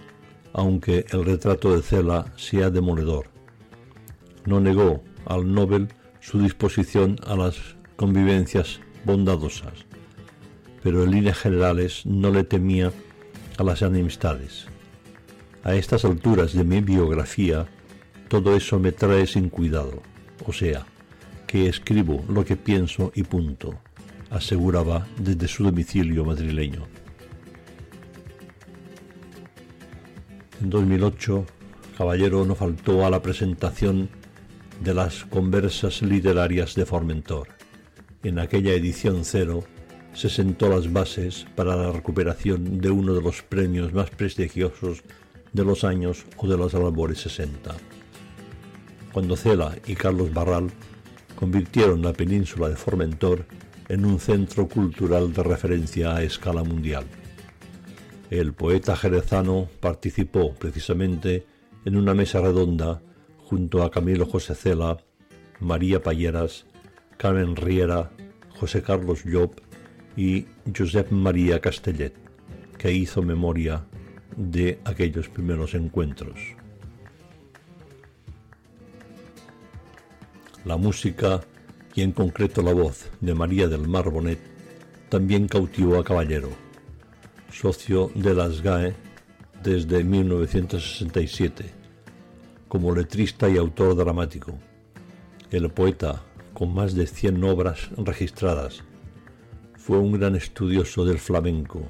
[0.55, 3.40] aunque el retrato de Cela sea demoledor.
[4.47, 5.89] No negó al Nobel
[6.21, 7.57] su disposición a las
[7.97, 9.85] convivencias bondadosas,
[10.83, 12.93] pero en líneas generales no le temía
[13.59, 14.67] a las enemistades.
[15.63, 17.67] A estas alturas de mi biografía,
[18.29, 20.03] todo eso me trae sin cuidado,
[20.47, 20.87] o sea,
[21.47, 23.75] que escribo lo que pienso y punto,
[24.31, 26.87] aseguraba desde su domicilio madrileño.
[30.63, 31.45] En 2008,
[31.99, 34.09] Caballero no faltó a la presentación
[34.81, 37.49] de las conversas literarias de Formentor.
[38.23, 39.63] En aquella edición cero
[40.15, 45.03] se sentó las bases para la recuperación de uno de los premios más prestigiosos
[45.53, 47.77] de los años o de los albores 60.
[49.13, 50.71] Cuando Cela y Carlos Barral
[51.37, 53.45] convirtieron la península de Formentor
[53.89, 57.05] en un centro cultural de referencia a escala mundial.
[58.31, 61.45] El poeta jerezano participó precisamente
[61.85, 63.03] en una mesa redonda
[63.51, 64.97] junto a Camilo José Cela,
[65.59, 66.67] María Payeras,
[67.17, 68.13] Carmen Riera,
[68.61, 69.59] José Carlos Llop
[70.17, 72.15] y Josep María Castellet,
[72.79, 73.85] que hizo memoria
[74.37, 76.39] de aquellos primeros encuentros.
[80.65, 81.41] La música
[81.97, 84.39] y en concreto la voz de María del Mar Bonet
[85.09, 86.51] también cautivó a Caballero,
[87.51, 88.95] socio de las GAE
[89.61, 91.80] desde 1967,
[92.71, 94.57] como letrista y autor dramático.
[95.51, 96.23] El poeta,
[96.55, 98.85] con más de 100 obras registradas,
[99.75, 101.83] fue un gran estudioso del flamenco.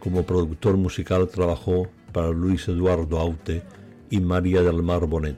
[0.00, 3.62] Como productor musical trabajó para Luis Eduardo Aute
[4.10, 5.36] y María del Mar Bonet.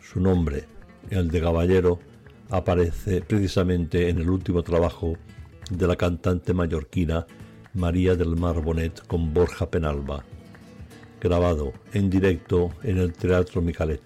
[0.00, 0.66] Su nombre,
[1.10, 1.98] el de caballero,
[2.50, 5.14] aparece precisamente en el último trabajo
[5.68, 7.26] de la cantante mallorquina
[7.72, 10.24] María del Mar Bonet con Borja Penalba
[11.24, 14.02] grabado en directo en el Teatro Micalet.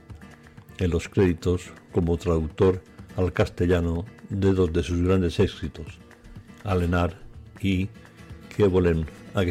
[0.78, 2.80] En los créditos, como traductor
[3.16, 5.98] al castellano de dos de sus grandes éxitos,
[6.62, 7.18] Alenar
[7.60, 7.88] y
[8.56, 9.50] Que volen a que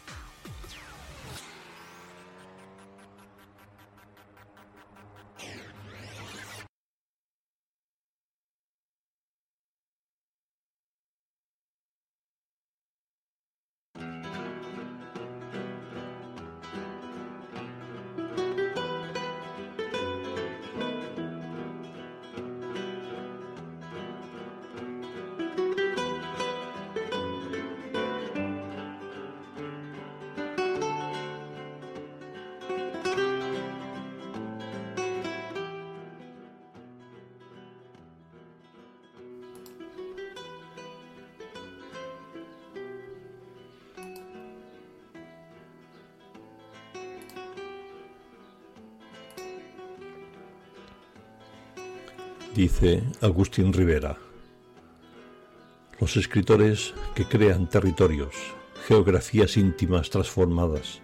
[53.21, 54.17] Agustín Rivera,
[55.99, 58.33] los escritores que crean territorios,
[58.87, 60.99] geografías íntimas transformadas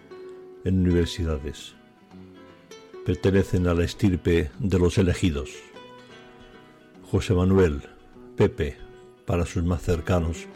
[0.63, 1.75] en universidades,
[3.05, 5.51] pertenecen a la estirpe de los elegidos.
[7.11, 7.83] José Manuel,
[8.35, 8.77] Pepe,
[9.27, 10.47] para sus más cercanos,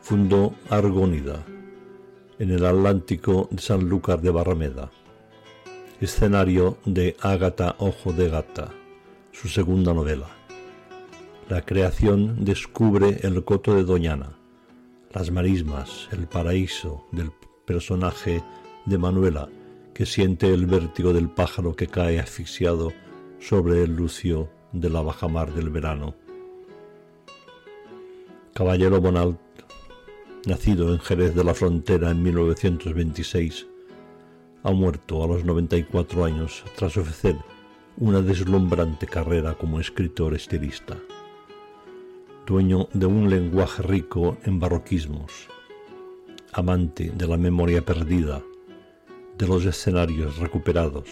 [0.00, 1.44] fundó Argónida
[2.38, 4.90] en el Atlántico de Sanlúcar de Barrameda,
[6.00, 8.72] escenario de Ágata Ojo de Gata,
[9.32, 10.28] su segunda novela.
[11.48, 14.38] La creación descubre el coto de Doñana,
[15.12, 17.32] las marismas, el paraíso del
[17.66, 18.42] personaje
[18.86, 19.48] de Manuela,
[19.94, 22.92] que siente el vértigo del pájaro que cae asfixiado
[23.40, 26.14] sobre el lucio de la bajamar del verano.
[28.54, 29.40] Caballero Bonalt,
[30.46, 33.66] nacido en Jerez de la Frontera en 1926,
[34.62, 37.36] ha muerto a los 94 años tras ofrecer
[37.98, 40.96] una deslumbrante carrera como escritor estilista.
[42.46, 45.48] Dueño de un lenguaje rico en barroquismos,
[46.52, 48.42] amante de la memoria perdida,
[49.36, 51.08] de los escenarios recuperados,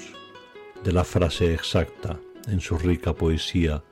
[0.82, 3.82] de la frase exacta en su rica poesía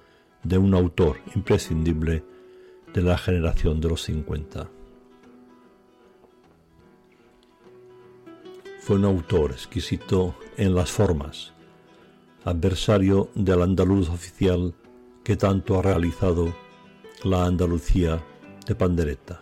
[0.42, 2.24] de un autor imprescindible
[2.94, 4.68] de la generación de los 50.
[8.80, 11.52] Fue un autor exquisito en las formas,
[12.48, 14.74] adversario del andaluz oficial
[15.22, 16.54] que tanto ha realizado
[17.22, 18.24] la Andalucía
[18.66, 19.40] de Pandereta,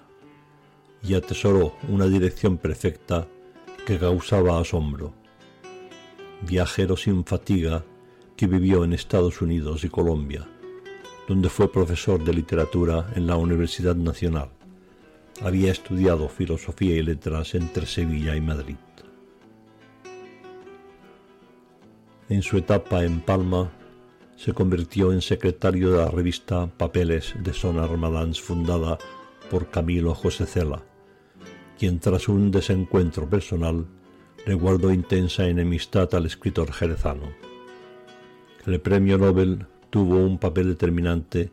[1.03, 3.29] y atesoró una dirección perfecta
[3.87, 5.15] que causaba asombro.
[6.43, 7.85] Viajero sin fatiga
[8.37, 10.49] que vivió en Estados Unidos y Colombia,
[11.29, 14.51] donde fue profesor de literatura en la Universidad Nacional.
[15.43, 18.77] Había estudiado filosofía y letras entre Sevilla y Madrid.
[22.29, 23.71] En su etapa en Palma,
[24.37, 28.99] se convirtió en secretario de la revista Papeles de Son Armadans fundada
[29.49, 30.83] por Camilo José Cela,
[31.79, 33.87] quien tras un desencuentro personal
[34.45, 37.33] le guardó intensa enemistad al escritor jerezano.
[38.67, 41.53] El premio Nobel tuvo un papel determinante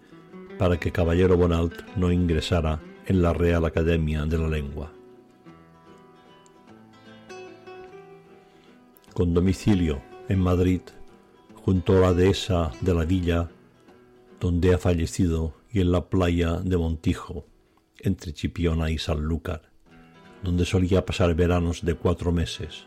[0.57, 4.91] para que Caballero Bonalt no ingresara en la Real Academia de la Lengua.
[9.13, 10.81] Con domicilio en Madrid,
[11.55, 13.49] junto a la dehesa de la villa
[14.39, 17.45] donde ha fallecido y en la playa de Montijo,
[17.99, 19.71] entre Chipiona y Sanlúcar,
[20.43, 22.85] donde solía pasar veranos de cuatro meses.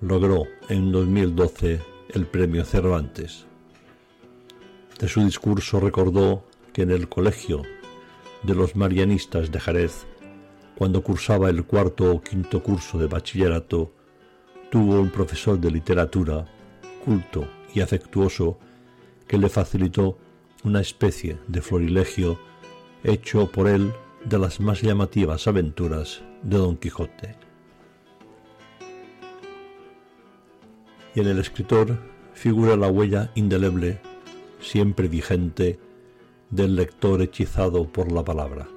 [0.00, 1.80] Logró en 2012
[2.14, 3.46] el premio Cervantes.
[4.98, 7.62] De su discurso recordó que en el colegio
[8.44, 10.06] de los marianistas de Jerez,
[10.76, 13.92] cuando cursaba el cuarto o quinto curso de bachillerato,
[14.70, 16.46] tuvo un profesor de literatura,
[17.04, 18.58] culto y afectuoso,
[19.26, 20.18] que le facilitó
[20.64, 22.38] una especie de florilegio
[23.04, 23.92] hecho por él
[24.24, 27.36] de las más llamativas aventuras de Don Quijote.
[31.14, 31.98] Y en el escritor
[32.34, 34.00] figura la huella indeleble,
[34.60, 35.78] siempre vigente,
[36.50, 38.68] del lector hechizado por la palabra.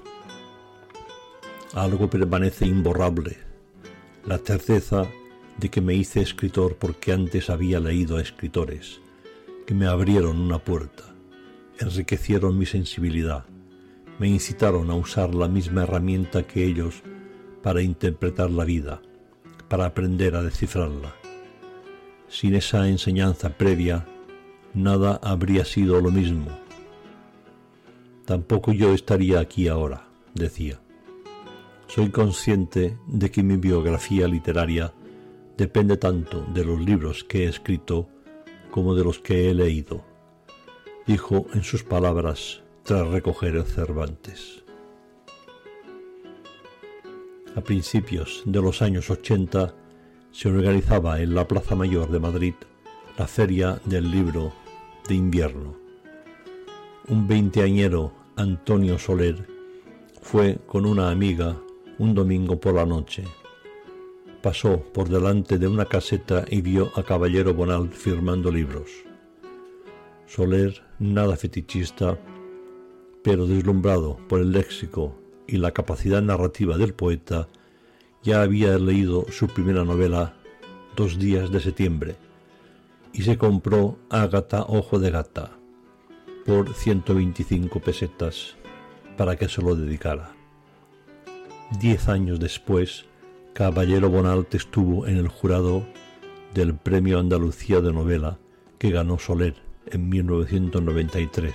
[1.74, 3.38] Algo permanece imborrable,
[4.26, 5.08] la certeza
[5.62, 9.00] de que me hice escritor porque antes había leído a escritores,
[9.68, 11.04] que me abrieron una puerta,
[11.80, 13.46] enriquecieron mi sensibilidad,
[14.18, 17.04] me incitaron a usar la misma herramienta que ellos
[17.62, 19.04] para interpretar la vida,
[19.70, 21.14] para aprender a descifrarla.
[22.28, 24.08] Sin esa enseñanza previa,
[24.74, 26.48] nada habría sido lo mismo.
[28.26, 30.80] Tampoco yo estaría aquí ahora, decía.
[31.86, 34.92] Soy consciente de que mi biografía literaria
[35.58, 38.10] depende tanto de los libros que he escrito
[38.72, 40.04] como de los que he leído,
[41.06, 44.64] dijo en sus palabras tras recoger el Cervantes.
[47.56, 49.76] A principios de los años 80
[50.32, 52.54] se organizaba en la Plaza Mayor de Madrid
[53.18, 54.54] la Feria del Libro
[55.08, 55.76] de Invierno.
[57.10, 59.48] Un veinteañero, Antonio Soler,
[60.22, 61.58] fue con una amiga
[61.98, 63.26] un domingo por la noche.
[64.42, 68.90] Pasó por delante de una caseta y vio a Caballero Bonal firmando libros.
[70.26, 72.18] Soler, nada fetichista,
[73.24, 75.16] pero deslumbrado por el léxico
[75.48, 77.48] y la capacidad narrativa del poeta,
[78.24, 80.36] ya había leído su primera novela
[80.96, 82.16] Dos días de septiembre
[83.14, 85.52] y se compró Ágata Ojo de Gata
[86.46, 88.56] por 125 pesetas
[89.18, 90.34] para que se lo dedicara.
[91.80, 93.06] Diez años después,
[93.54, 95.86] Caballero Bonalt estuvo en el jurado
[96.54, 98.40] del Premio Andalucía de Novela
[98.78, 99.56] que ganó Soler
[99.88, 101.54] en 1993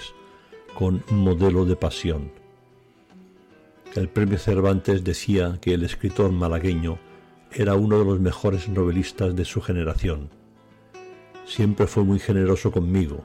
[0.74, 2.30] con Modelo de Pasión.
[3.94, 6.98] El premio Cervantes decía que el escritor malagueño
[7.50, 10.28] era uno de los mejores novelistas de su generación.
[11.46, 13.24] Siempre fue muy generoso conmigo.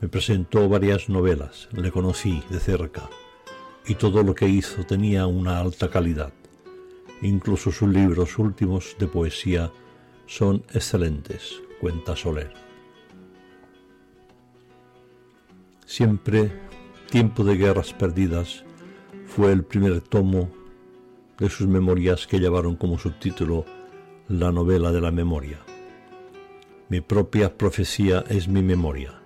[0.00, 3.08] Me presentó varias novelas, le conocí de cerca
[3.86, 6.32] y todo lo que hizo tenía una alta calidad.
[7.22, 9.72] Incluso sus libros últimos de poesía
[10.26, 12.52] son excelentes, cuenta Soler.
[15.86, 16.50] Siempre
[17.10, 18.64] Tiempo de Guerras Perdidas
[19.26, 20.50] fue el primer tomo
[21.38, 23.64] de sus memorias que llevaron como subtítulo
[24.28, 25.60] La novela de la memoria.
[26.88, 29.20] Mi propia profecía es mi memoria,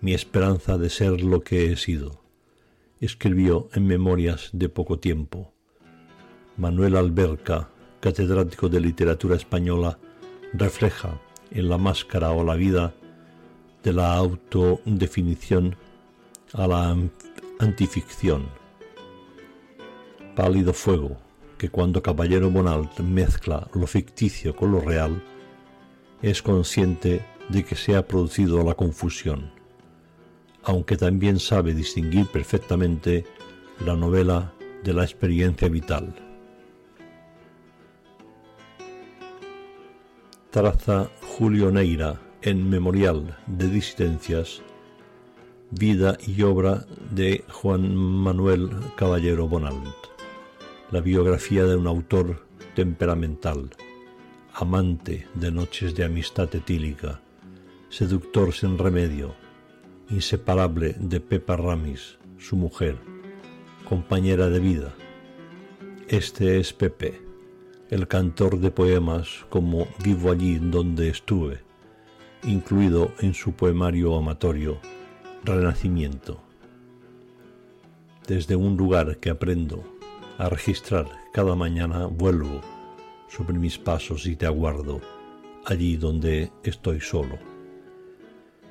[0.00, 2.28] mi esperanza de ser lo que he sido
[3.00, 5.52] escribió en Memorias de poco tiempo.
[6.58, 7.68] Manuel Alberca,
[8.00, 9.98] catedrático de literatura española,
[10.52, 11.18] refleja
[11.50, 12.94] en La máscara o la vida
[13.82, 15.74] de la autodefinición
[16.52, 16.96] a la
[17.58, 18.48] antificción.
[20.36, 21.16] Pálido fuego
[21.56, 25.22] que cuando Caballero Bonalt mezcla lo ficticio con lo real,
[26.20, 29.58] es consciente de que se ha producido la confusión
[30.68, 33.24] aunque también sabe distinguir perfectamente
[33.80, 34.52] la novela
[34.84, 36.14] de la experiencia vital.
[40.50, 44.62] Traza Julio Neira en Memorial de Disidencias,
[45.70, 49.92] vida y obra de Juan Manuel Caballero Bonald,
[50.90, 53.68] la biografía de un autor temperamental,
[54.54, 57.20] amante de noches de amistad etílica,
[57.90, 59.34] seductor sin remedio,
[60.08, 62.96] inseparable de Pepa Ramis, su mujer,
[63.86, 64.94] compañera de vida.
[66.08, 67.27] Este es Pepe,
[67.90, 71.60] el cantor de poemas como Vivo allí donde estuve,
[72.42, 74.78] incluido en su poemario amatorio
[75.42, 76.42] Renacimiento.
[78.26, 79.84] Desde un lugar que aprendo
[80.36, 82.60] a registrar cada mañana vuelvo
[83.28, 85.00] sobre mis pasos y te aguardo
[85.64, 87.38] allí donde estoy solo.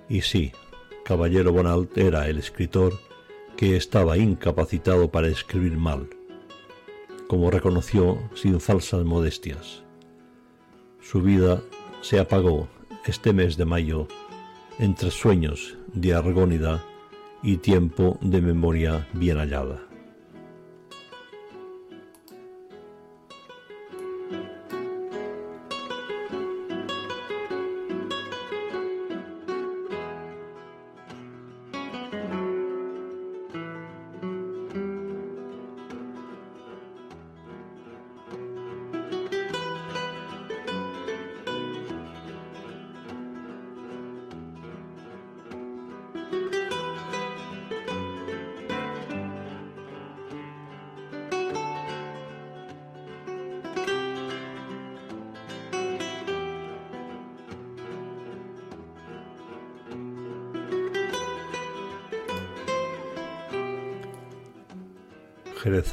[0.09, 0.51] Y sí,
[1.03, 2.93] Caballero Bonalt era el escritor
[3.55, 6.07] que estaba incapacitado para escribir mal,
[7.27, 9.83] como reconoció sin falsas modestias.
[11.01, 11.61] Su vida
[12.01, 12.67] se apagó
[13.05, 14.07] este mes de mayo
[14.79, 16.83] entre sueños de argónida
[17.43, 19.86] y tiempo de memoria bien hallada.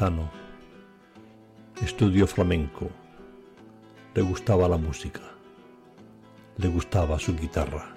[0.04, 0.30] Jerezano.
[1.82, 2.90] Estudió flamenco.
[4.14, 5.20] Le gustaba la música.
[6.58, 7.93] Le gustaba su guitarra.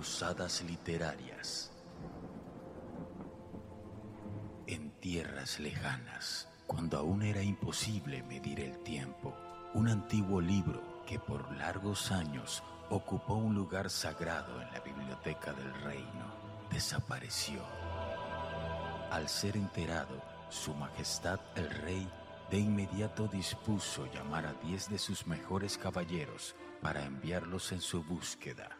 [0.00, 1.70] Cruzadas literarias.
[4.66, 9.36] En tierras lejanas, cuando aún era imposible medir el tiempo,
[9.74, 15.70] un antiguo libro que por largos años ocupó un lugar sagrado en la biblioteca del
[15.82, 16.34] reino,
[16.70, 17.60] desapareció.
[19.10, 20.18] Al ser enterado,
[20.48, 22.08] Su Majestad el Rey
[22.50, 28.79] de inmediato dispuso llamar a diez de sus mejores caballeros para enviarlos en su búsqueda.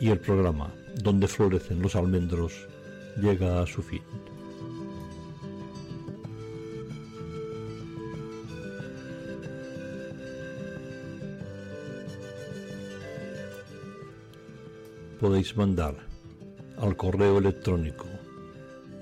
[0.00, 0.72] y el programa
[1.02, 2.68] Donde florecen los almendros
[3.20, 4.02] llega a su fin.
[15.18, 15.96] Podéis mandar
[16.78, 18.06] al correo electrónico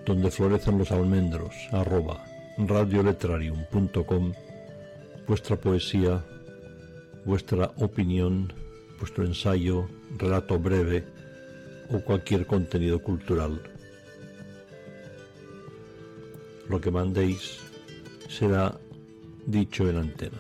[0.07, 2.28] donde florecen los almendros arroba
[2.59, 4.33] radioletrarium.com
[5.29, 6.25] vuestra poesía,
[7.25, 8.53] vuestra opinión,
[8.99, 11.05] vuestro ensayo, relato breve
[11.91, 13.63] o cualquier contenido cultural.
[16.69, 17.61] Lo que mandéis
[18.29, 18.75] será
[19.47, 20.39] dicho en antena.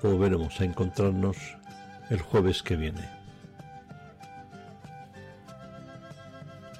[0.00, 1.57] Volveremos a encontrarnos
[2.10, 3.08] el jueves que viene.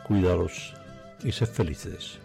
[0.06, 0.74] Cuidaros
[1.22, 2.18] y sed felices.